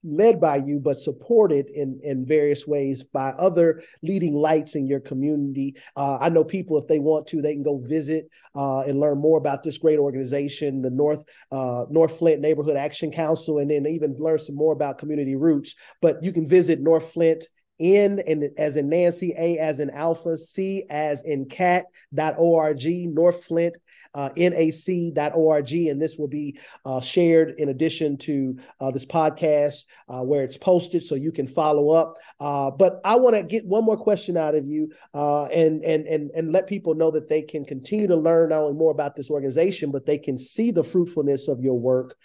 led 0.04 0.40
by 0.40 0.58
you, 0.58 0.80
but 0.80 1.00
supported 1.00 1.68
in, 1.70 2.00
in 2.04 2.26
various 2.26 2.66
ways 2.66 3.04
by 3.04 3.30
other 3.32 3.82
leading 4.02 4.34
lights 4.34 4.76
in 4.76 4.88
your 4.88 5.00
community. 5.00 5.76
Uh, 5.96 6.18
I 6.20 6.30
know 6.30 6.44
people, 6.44 6.78
if 6.78 6.88
they 6.88 7.00
want 7.00 7.28
to, 7.28 7.42
they 7.42 7.54
can 7.54 7.64
go 7.64 7.78
visit 7.78 8.30
uh, 8.56 8.82
and 8.82 9.00
learn 9.00 9.20
more 9.20 9.38
about 9.38 9.64
this 9.64 9.78
great 9.78 10.00
organization, 10.00 10.82
the 10.82 10.90
North 10.90 11.24
uh, 11.52 11.86
North 11.90 12.18
Flint 12.18 12.42
Neighborhood 12.42 12.78
Action 12.78 13.12
Council, 13.12 13.60
and 13.60 13.70
then 13.70 13.86
even 13.86 14.16
learn 14.18 14.40
some 14.40 14.56
more 14.56 14.74
about 14.74 14.98
community 14.98 15.36
roots. 15.36 15.76
But 16.02 16.24
you 16.24 16.32
can 16.32 16.48
visit 16.48 16.80
North 16.80 17.12
Flint 17.14 17.46
N 17.82 18.22
and 18.28 18.50
as 18.58 18.76
in 18.76 18.90
Nancy, 18.90 19.34
A 19.38 19.58
as 19.58 19.80
in 19.80 19.90
Alpha, 19.90 20.38
C 20.38 20.86
as 20.90 21.24
in 21.24 21.46
cat.org, 21.46 22.86
North 22.86 23.44
Flint, 23.44 23.78
uh, 24.14 24.30
nac.org. 24.36 25.72
And 25.72 26.02
this 26.02 26.18
will 26.18 26.28
be 26.28 26.58
uh, 26.86 27.02
shared 27.02 27.56
in 27.58 27.70
addition 27.70 28.18
to 28.18 28.58
uh, 28.80 28.92
this 28.92 29.06
podcast 29.06 29.84
uh, 30.08 30.22
where 30.22 30.44
it's 30.44 30.58
posted 30.58 31.04
so 31.04 31.16
you 31.16 31.32
can 31.32 31.48
follow 31.48 31.90
up. 31.90 32.18
Uh, 32.40 32.72
but 32.72 33.02
I 33.04 33.16
want 33.18 33.36
to 33.36 33.44
get 33.44 33.66
one 33.66 33.86
more 33.86 33.98
question 33.98 34.38
out 34.38 34.56
of 34.56 34.66
you 34.66 34.92
uh, 35.14 35.46
and, 35.46 35.84
and, 35.84 36.08
and, 36.08 36.32
and 36.32 36.52
let 36.52 36.68
people 36.68 36.94
know 36.94 37.12
that 37.12 37.30
they 37.30 37.42
can 37.42 37.66
continue 37.66 38.08
to 38.08 38.16
learn 38.16 38.50
not 38.50 38.64
only 38.64 38.78
more 38.78 38.92
about 38.92 39.16
this 39.16 39.30
organization, 39.30 39.92
but 39.92 40.06
they 40.06 40.18
can 40.18 40.38
see 40.38 40.72
the 40.72 40.84
fruitfulness 40.84 41.48
of 41.48 41.62
your 41.62 41.80
work 41.80 42.16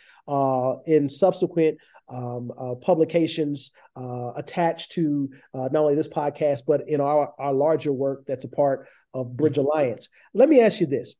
in 0.87 1.09
subsequent 1.09 1.79
um, 2.09 2.51
publications 2.83 3.70
attached 4.37 4.92
to 4.92 5.29
not 5.55 5.77
only 5.77 5.94
this 5.94 6.09
podcast, 6.09 6.62
but 6.66 6.88
in 6.88 7.01
our, 7.01 7.33
our 7.38 7.53
larger 7.53 7.92
work 7.92 8.25
that's 8.27 8.44
a 8.44 8.49
part 8.49 8.88
of 9.14 9.37
Bridge. 9.37 9.57
Alliance. 9.57 10.09
Let 10.35 10.49
me 10.49 10.61
ask 10.61 10.81
you 10.81 10.87
this 10.87 11.14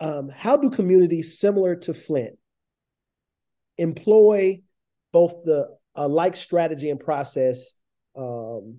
um, 0.00 0.28
How 0.28 0.56
do 0.56 0.70
communities 0.70 1.38
similar 1.38 1.76
to 1.76 1.94
Flint 1.94 2.38
employ 3.76 4.60
both 5.12 5.44
the 5.44 5.68
like 5.96 6.36
strategy 6.36 6.90
and 6.90 7.00
process 7.00 7.74
um, 8.16 8.78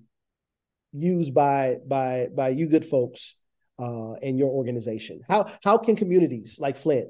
used 0.92 1.34
by 1.34 1.76
by 1.86 2.28
by 2.34 2.48
you 2.50 2.68
good 2.68 2.84
folks 2.84 3.36
uh, 3.78 4.14
and 4.14 4.38
your 4.38 4.50
organization? 4.50 5.20
How 5.28 5.50
how 5.62 5.78
can 5.78 5.96
communities 5.96 6.58
like 6.60 6.76
Flint 6.76 7.08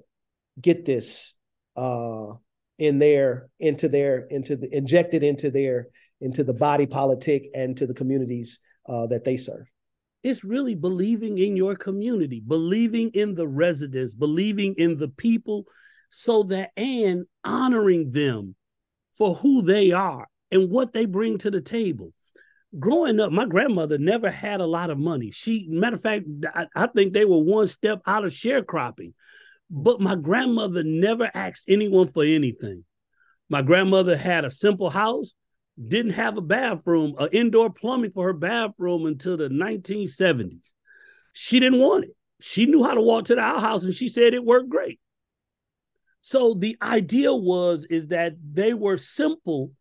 get 0.60 0.84
this 0.84 1.34
uh, 1.76 2.32
in 2.78 2.98
their 2.98 3.48
into 3.60 3.88
their 3.88 4.26
into 4.26 4.56
the 4.56 4.74
injected 4.74 5.22
into 5.22 5.50
their 5.50 5.88
into 6.20 6.44
the 6.44 6.54
body 6.54 6.86
politic 6.86 7.50
and 7.54 7.76
to 7.76 7.86
the 7.86 7.94
communities 7.94 8.60
uh, 8.88 9.06
that 9.06 9.24
they 9.24 9.36
serve 9.36 9.66
it's 10.22 10.44
really 10.44 10.74
believing 10.74 11.38
in 11.38 11.56
your 11.56 11.74
community 11.74 12.42
believing 12.46 13.10
in 13.10 13.34
the 13.34 13.46
residents 13.46 14.14
believing 14.14 14.74
in 14.76 14.96
the 14.96 15.08
people 15.08 15.64
so 16.10 16.42
that 16.42 16.70
and 16.76 17.24
honoring 17.44 18.10
them 18.12 18.54
for 19.16 19.34
who 19.34 19.62
they 19.62 19.92
are 19.92 20.26
and 20.50 20.70
what 20.70 20.92
they 20.92 21.06
bring 21.06 21.38
to 21.38 21.50
the 21.50 21.60
table 21.60 22.12
growing 22.78 23.18
up 23.18 23.32
my 23.32 23.46
grandmother 23.46 23.98
never 23.98 24.30
had 24.30 24.60
a 24.60 24.66
lot 24.66 24.90
of 24.90 24.98
money 24.98 25.30
she 25.30 25.66
matter 25.68 25.96
of 25.96 26.02
fact 26.02 26.24
i, 26.54 26.66
I 26.74 26.86
think 26.86 27.12
they 27.12 27.24
were 27.24 27.38
one 27.38 27.68
step 27.68 28.00
out 28.06 28.24
of 28.24 28.32
sharecropping 28.32 29.12
but 29.70 30.00
my 30.00 30.16
grandmother 30.16 30.82
never 30.82 31.30
asked 31.32 31.64
anyone 31.68 32.08
for 32.08 32.24
anything. 32.24 32.84
My 33.48 33.62
grandmother 33.62 34.16
had 34.16 34.44
a 34.44 34.50
simple 34.50 34.90
house, 34.90 35.32
didn't 35.88 36.12
have 36.12 36.36
a 36.36 36.42
bathroom, 36.42 37.14
an 37.18 37.28
indoor 37.32 37.70
plumbing 37.70 38.12
for 38.12 38.26
her 38.26 38.32
bathroom 38.32 39.06
until 39.06 39.36
the 39.36 39.48
1970s. 39.48 40.72
She 41.32 41.60
didn't 41.60 41.80
want 41.80 42.04
it. 42.04 42.16
She 42.40 42.66
knew 42.66 42.84
how 42.84 42.94
to 42.94 43.02
walk 43.02 43.26
to 43.26 43.34
the 43.34 43.40
outhouse 43.40 43.84
and 43.84 43.94
she 43.94 44.08
said 44.08 44.34
it 44.34 44.44
worked 44.44 44.68
great. 44.68 45.00
So 46.22 46.54
the 46.54 46.76
idea 46.82 47.34
was 47.34 47.86
is 47.88 48.08
that 48.08 48.34
they 48.52 48.74
were 48.74 48.98
simple, 48.98 49.72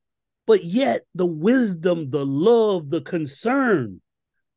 but 0.48 0.64
yet 0.64 1.06
the 1.16 1.26
wisdom, 1.26 2.10
the 2.12 2.26
love, 2.26 2.90
the 2.90 3.02
concern 3.02 4.02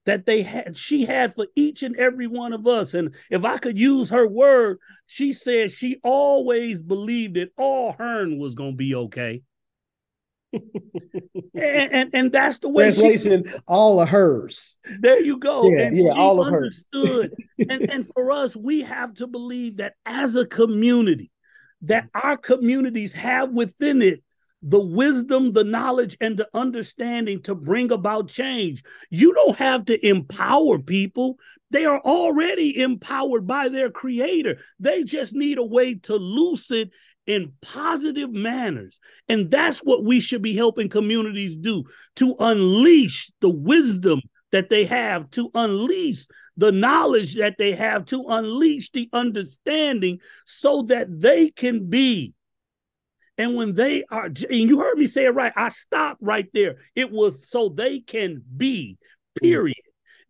that 0.05 0.27
they 0.27 0.43
had 0.43 0.77
she 0.77 1.05
had 1.05 1.35
for 1.35 1.47
each 1.55 1.83
and 1.83 1.97
every 1.97 2.27
one 2.27 2.53
of 2.53 2.67
us 2.67 2.95
and 2.95 3.15
if 3.31 3.45
i 3.45 3.57
could 3.59 3.79
use 3.79 4.11
her 4.11 4.27
word 4.27 4.79
she 5.07 5.33
said 5.33 5.71
she 5.71 6.01
always 6.03 6.83
believed 6.83 7.35
that 7.35 7.51
all 7.57 7.93
hern 7.93 8.39
was 8.39 8.55
going 8.55 8.73
to 8.73 8.77
be 8.77 8.95
okay 8.95 9.43
and, 11.55 11.93
and, 11.93 12.11
and 12.13 12.33
that's 12.33 12.59
the 12.59 12.69
way 12.69 12.85
translation 12.85 13.45
she, 13.47 13.55
all 13.67 14.01
of 14.01 14.09
hers 14.09 14.77
there 15.01 15.21
you 15.21 15.39
go 15.39 15.69
yeah, 15.69 15.87
and 15.87 15.97
yeah 15.97 16.13
all 16.13 16.41
of 16.41 16.53
understood 16.53 17.33
and, 17.59 17.71
and 17.91 18.07
for 18.13 18.31
us 18.31 18.55
we 18.55 18.83
have 18.83 19.15
to 19.15 19.27
believe 19.27 19.79
that 19.79 19.95
as 20.05 20.37
a 20.37 20.45
community 20.45 21.31
that 21.83 22.09
our 22.15 22.37
communities 22.37 23.13
have 23.13 23.51
within 23.51 24.03
it 24.03 24.23
the 24.63 24.81
wisdom, 24.81 25.53
the 25.53 25.65
knowledge, 25.65 26.17
and 26.21 26.37
the 26.37 26.49
understanding 26.55 27.43
to 27.43 27.55
bring 27.55 27.91
about 27.91 28.29
change. 28.29 28.85
You 29.11 29.35
don't 29.35 29.59
have 29.59 29.87
to 29.87 30.07
empower 30.07 30.79
people. 30.79 31.37
They 31.71 31.85
are 31.85 32.01
already 32.01 32.81
empowered 32.81 33.47
by 33.47 33.69
their 33.69 33.91
creator. 33.91 34.59
They 34.79 35.03
just 35.03 35.35
need 35.35 35.59
a 35.59 35.65
way 35.65 35.95
to 35.95 36.15
loose 36.15 36.71
it 36.71 36.91
in 37.27 37.53
positive 37.63 38.33
manners. 38.33 38.99
And 39.29 39.51
that's 39.51 39.79
what 39.81 40.05
we 40.05 40.21
should 40.21 40.43
be 40.43 40.57
helping 40.57 40.89
communities 40.89 41.57
do 41.57 41.85
to 42.17 42.35
unleash 42.39 43.31
the 43.41 43.51
wisdom 43.51 44.21
that 44.51 44.69
they 44.69 44.85
have, 44.85 45.31
to 45.31 45.51
unleash 45.55 46.27
the 46.57 46.73
knowledge 46.73 47.37
that 47.37 47.57
they 47.59 47.73
have, 47.73 48.05
to 48.07 48.25
unleash 48.29 48.91
the 48.91 49.09
understanding 49.13 50.19
so 50.45 50.83
that 50.83 51.07
they 51.21 51.51
can 51.51 51.89
be 51.89 52.35
and 53.39 53.57
when 53.57 53.75
they 53.75 54.05
are, 54.11 54.27
and 54.27 54.37
you 54.51 54.79
heard 54.79 54.99
me 54.99 55.07
say 55.07 55.25
it 55.25 55.31
right, 55.31 55.53
I 55.57 55.71
stopped 55.71 56.21
right 56.23 56.49
there. 56.53 56.77
It 56.95 57.11
was 57.11 57.49
so 57.49 57.69
they 57.69 58.01
can 58.01 58.43
be, 58.57 58.99
mm. 59.01 59.41
period. 59.41 59.82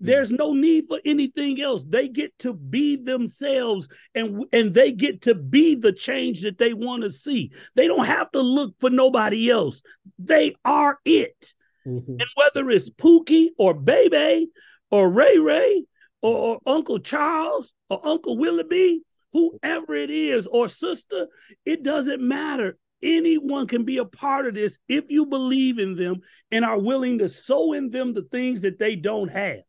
There's 0.02 0.32
no 0.32 0.52
need 0.52 0.86
for 0.88 1.00
anything 1.04 1.60
else. 1.62 1.84
They 1.88 2.08
get 2.08 2.36
to 2.40 2.52
be 2.52 2.96
themselves 2.96 3.86
and, 4.16 4.44
and 4.52 4.74
they 4.74 4.90
get 4.90 5.22
to 5.22 5.34
be 5.36 5.76
the 5.76 5.92
change 5.92 6.42
that 6.42 6.58
they 6.58 6.74
want 6.74 7.04
to 7.04 7.12
see. 7.12 7.52
They 7.76 7.86
don't 7.86 8.06
have 8.06 8.28
to 8.32 8.40
look 8.40 8.74
for 8.80 8.90
nobody 8.90 9.48
else. 9.48 9.80
They 10.18 10.56
are 10.64 10.98
it. 11.04 11.54
Mm-hmm. 11.86 12.10
And 12.10 12.28
whether 12.34 12.68
it's 12.70 12.90
Pookie 12.90 13.50
or 13.56 13.74
Baby 13.74 14.50
or 14.90 15.08
Ray 15.08 15.38
Ray 15.38 15.84
or, 16.20 16.36
or 16.36 16.60
Uncle 16.66 16.98
Charles 16.98 17.72
or 17.88 18.04
Uncle 18.04 18.36
Willoughby, 18.36 19.02
whoever 19.32 19.94
it 19.94 20.10
is, 20.10 20.48
or 20.48 20.68
sister, 20.68 21.28
it 21.64 21.84
doesn't 21.84 22.20
matter. 22.20 22.76
Anyone 23.04 23.68
can 23.68 23.84
be 23.84 23.98
a 23.98 24.04
part 24.04 24.46
of 24.46 24.54
this 24.54 24.78
if 24.88 25.04
you 25.08 25.26
believe 25.26 25.78
in 25.78 25.94
them 25.94 26.22
and 26.50 26.64
are 26.64 26.80
willing 26.80 27.18
to 27.18 27.28
sow 27.28 27.72
in 27.72 27.90
them 27.90 28.14
the 28.14 28.22
things 28.22 28.62
that 28.62 28.80
they 28.80 28.96
don't 28.96 29.28
have 29.28 29.60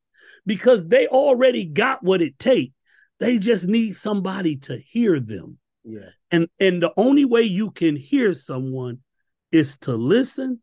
because 0.45 0.87
they 0.87 1.07
already 1.07 1.65
got 1.65 2.03
what 2.03 2.21
it 2.21 2.37
takes. 2.39 2.73
They 3.19 3.37
just 3.37 3.67
need 3.67 3.95
somebody 3.95 4.57
to 4.57 4.77
hear 4.77 5.19
them. 5.19 5.57
Yeah. 5.83 6.09
And 6.31 6.47
and 6.59 6.81
the 6.81 6.93
only 6.97 7.25
way 7.25 7.43
you 7.43 7.71
can 7.71 7.95
hear 7.95 8.33
someone 8.33 8.99
is 9.51 9.77
to 9.81 9.95
listen 9.95 10.61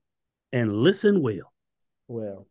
and 0.52 0.72
listen 0.74 1.22
well. 1.22 1.52
Well, 2.08 2.46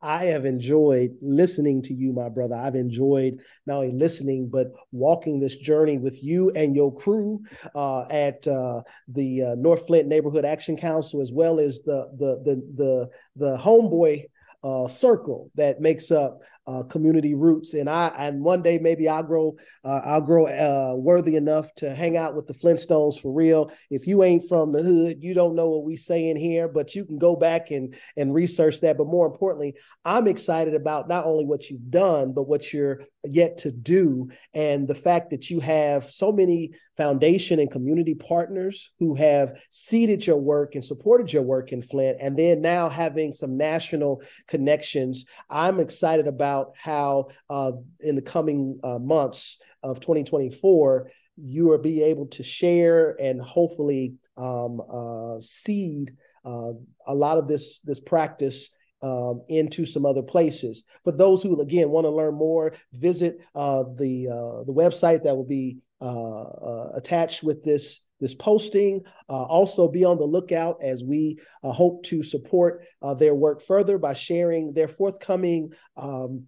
I 0.00 0.26
have 0.26 0.44
enjoyed 0.44 1.16
listening 1.20 1.82
to 1.82 1.94
you, 1.94 2.12
my 2.12 2.28
brother. 2.28 2.54
I've 2.54 2.76
enjoyed 2.76 3.40
not 3.66 3.78
only 3.78 3.92
listening, 3.92 4.48
but 4.48 4.68
walking 4.92 5.40
this 5.40 5.56
journey 5.56 5.98
with 5.98 6.22
you 6.22 6.50
and 6.50 6.74
your 6.74 6.94
crew 6.94 7.40
uh, 7.74 8.02
at 8.02 8.46
uh, 8.46 8.82
the 9.08 9.42
uh, 9.42 9.54
North 9.56 9.86
Flint 9.86 10.06
Neighborhood 10.06 10.44
Action 10.44 10.76
Council, 10.76 11.20
as 11.20 11.32
well 11.32 11.58
as 11.58 11.80
the 11.82 12.10
the 12.16 12.40
the 12.44 12.62
the, 12.74 13.08
the 13.36 13.56
homeboy 13.56 14.24
uh, 14.62 14.86
circle 14.86 15.50
that 15.54 15.80
makes 15.80 16.10
up 16.10 16.40
uh, 16.68 16.82
community 16.84 17.34
roots. 17.34 17.72
And 17.72 17.88
I 17.88 18.08
and 18.18 18.42
one 18.42 18.62
day 18.62 18.78
maybe 18.78 19.08
I'll 19.08 19.22
grow 19.22 19.56
uh, 19.84 20.02
I'll 20.04 20.20
grow 20.20 20.46
uh, 20.46 20.94
worthy 20.96 21.36
enough 21.36 21.74
to 21.76 21.94
hang 21.94 22.16
out 22.16 22.34
with 22.36 22.46
the 22.46 22.52
Flintstones 22.52 23.18
for 23.18 23.32
real. 23.32 23.72
If 23.90 24.06
you 24.06 24.22
ain't 24.22 24.48
from 24.48 24.70
the 24.70 24.82
hood, 24.82 25.22
you 25.22 25.32
don't 25.32 25.54
know 25.54 25.70
what 25.70 25.84
we 25.84 25.96
saying 25.96 26.36
here, 26.36 26.68
but 26.68 26.94
you 26.94 27.06
can 27.06 27.18
go 27.18 27.36
back 27.36 27.70
and 27.70 27.96
and 28.16 28.34
research 28.34 28.80
that. 28.82 28.98
But 28.98 29.06
more 29.06 29.26
importantly, 29.26 29.76
I'm 30.04 30.28
excited 30.28 30.74
about 30.74 31.08
not 31.08 31.24
only 31.24 31.46
what 31.46 31.70
you've 31.70 31.90
done, 31.90 32.32
but 32.32 32.48
what 32.48 32.72
you're 32.72 33.00
yet 33.24 33.56
to 33.58 33.72
do, 33.72 34.28
and 34.52 34.86
the 34.86 34.94
fact 34.94 35.30
that 35.30 35.48
you 35.48 35.60
have 35.60 36.04
so 36.04 36.32
many 36.32 36.72
foundation 36.98 37.60
and 37.60 37.70
community 37.70 38.14
partners 38.14 38.90
who 38.98 39.14
have 39.14 39.52
seeded 39.70 40.26
your 40.26 40.36
work 40.36 40.74
and 40.74 40.84
supported 40.84 41.32
your 41.32 41.42
work 41.42 41.72
in 41.72 41.80
Flint, 41.80 42.18
and 42.20 42.36
then 42.36 42.60
now 42.60 42.90
having 42.90 43.32
some 43.32 43.56
national 43.56 44.22
connections. 44.48 45.24
I'm 45.48 45.80
excited 45.80 46.26
about 46.26 46.57
about 46.58 46.74
how 46.76 47.28
uh, 47.50 47.72
in 48.00 48.16
the 48.16 48.22
coming 48.22 48.78
uh, 48.82 48.98
months 48.98 49.60
of 49.82 50.00
2024, 50.00 51.10
you 51.36 51.66
will 51.66 51.78
be 51.78 52.02
able 52.02 52.26
to 52.26 52.42
share 52.42 53.16
and 53.20 53.40
hopefully 53.40 54.14
um, 54.36 54.80
uh, 54.90 55.38
seed 55.40 56.12
uh, 56.44 56.72
a 57.06 57.14
lot 57.14 57.38
of 57.38 57.48
this 57.48 57.80
this 57.80 58.00
practice 58.00 58.70
um, 59.02 59.42
into 59.48 59.84
some 59.84 60.06
other 60.06 60.22
places. 60.22 60.84
For 61.04 61.12
those 61.12 61.42
who 61.42 61.60
again 61.60 61.90
want 61.90 62.06
to 62.06 62.10
learn 62.10 62.34
more, 62.34 62.72
visit 62.92 63.40
uh, 63.54 63.84
the 63.96 64.28
uh, 64.28 64.64
the 64.64 64.72
website 64.72 65.22
that 65.24 65.36
will 65.36 65.44
be 65.44 65.78
attached 66.00 67.42
with 67.42 67.62
this 67.64 68.00
this 68.20 68.34
posting. 68.34 69.02
Uh, 69.28 69.44
also, 69.44 69.88
be 69.88 70.04
on 70.04 70.18
the 70.18 70.24
lookout 70.24 70.78
as 70.82 71.04
we 71.04 71.38
uh, 71.62 71.70
hope 71.70 72.02
to 72.04 72.22
support 72.22 72.84
uh, 73.02 73.14
their 73.14 73.34
work 73.34 73.62
further 73.62 73.98
by 73.98 74.12
sharing 74.12 74.72
their 74.72 74.88
forthcoming 74.88 75.72
um, 75.96 76.44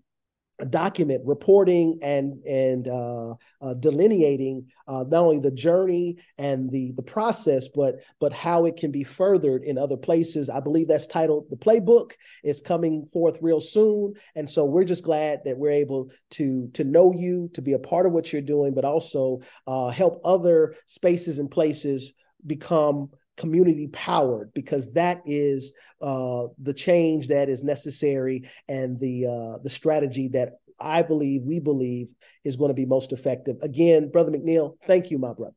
document 0.65 1.23
reporting 1.25 1.99
and 2.03 2.45
and 2.45 2.89
uh, 2.89 3.35
uh, 3.61 3.75
delineating 3.75 4.67
uh, 4.89 5.05
not 5.09 5.25
only 5.25 5.39
the 5.39 5.51
journey 5.51 6.17
and 6.39 6.71
the 6.71 6.93
the 6.93 7.03
process 7.03 7.69
but 7.69 7.97
but 8.21 8.33
how 8.33 8.65
it 8.65 8.77
can 8.77 8.91
be 8.91 9.05
furthered 9.05 9.65
in 9.65 9.79
other 9.79 9.97
places. 9.97 10.51
I 10.51 10.61
believe 10.61 10.89
that's 10.89 11.07
titled 11.07 11.49
the 11.51 11.57
playbook. 11.57 12.13
It's 12.43 12.61
coming 12.61 13.07
forth 13.13 13.39
real 13.41 13.61
soon. 13.61 14.15
And 14.35 14.49
so 14.49 14.65
we're 14.65 14.85
just 14.85 15.05
glad 15.05 15.41
that 15.45 15.59
we're 15.59 15.71
able 15.71 16.11
to 16.31 16.69
to 16.75 16.85
know 16.85 17.13
you 17.13 17.51
to 17.55 17.63
be 17.63 17.73
a 17.73 17.79
part 17.79 18.07
of 18.07 18.13
what 18.13 18.33
you're 18.33 18.43
doing 18.43 18.75
but 18.75 18.85
also 18.85 19.41
uh, 19.67 19.89
help 19.89 20.21
other 20.25 20.75
spaces 20.87 21.39
and 21.39 21.51
places 21.51 22.13
become 22.47 23.11
community 23.41 23.89
powered 23.89 24.53
because 24.53 24.93
that 24.93 25.23
is 25.25 25.73
uh, 26.03 26.45
the 26.63 26.75
change 26.75 27.29
that 27.29 27.49
is 27.49 27.65
necessary 27.65 28.49
and 28.69 29.01
the 29.01 29.27
uh, 29.27 29.59
the 29.63 29.71
strategy 29.71 30.29
that 30.29 30.59
I 30.79 31.03
believe 31.03 31.43
we 31.43 31.59
believe 31.59 32.15
is 32.45 32.57
going 32.57 32.69
to 32.69 32.75
be 32.75 32.87
most 32.87 33.13
effective. 33.13 33.57
Again, 33.63 34.11
brother 34.11 34.31
McNeal, 34.31 34.77
thank 34.87 35.11
you, 35.11 35.19
my 35.19 35.33
brother. 35.33 35.55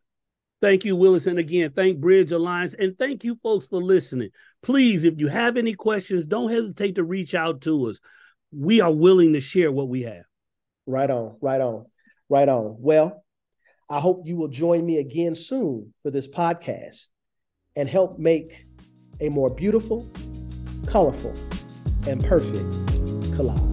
Thank 0.61 0.85
you, 0.85 0.95
Willis. 0.95 1.27
And 1.27 1.39
again, 1.39 1.71
thank 1.75 1.99
Bridge 1.99 2.31
Alliance. 2.31 2.73
And 2.73 2.97
thank 2.97 3.25
you, 3.25 3.37
folks, 3.43 3.67
for 3.67 3.81
listening. 3.81 4.29
Please, 4.61 5.03
if 5.03 5.15
you 5.17 5.27
have 5.27 5.57
any 5.57 5.73
questions, 5.73 6.25
don't 6.25 6.51
hesitate 6.51 6.95
to 6.95 7.03
reach 7.03 7.35
out 7.35 7.61
to 7.61 7.89
us. 7.89 7.99
We 8.53 8.79
are 8.79 8.91
willing 8.91 9.33
to 9.33 9.41
share 9.41 9.73
what 9.73 9.89
we 9.89 10.03
have. 10.03 10.23
Right 10.85 11.09
on, 11.09 11.35
right 11.41 11.59
on, 11.59 11.85
right 12.29 12.47
on. 12.47 12.77
Well, 12.79 13.25
I 13.89 13.99
hope 13.99 14.21
you 14.25 14.37
will 14.37 14.47
join 14.47 14.85
me 14.85 14.99
again 14.99 15.35
soon 15.35 15.93
for 16.01 16.11
this 16.11 16.29
podcast 16.29 17.09
and 17.75 17.89
help 17.89 18.19
make 18.19 18.65
a 19.19 19.29
more 19.29 19.49
beautiful, 19.49 20.07
colorful, 20.87 21.33
and 22.07 22.23
perfect 22.23 22.69
collage. 23.35 23.72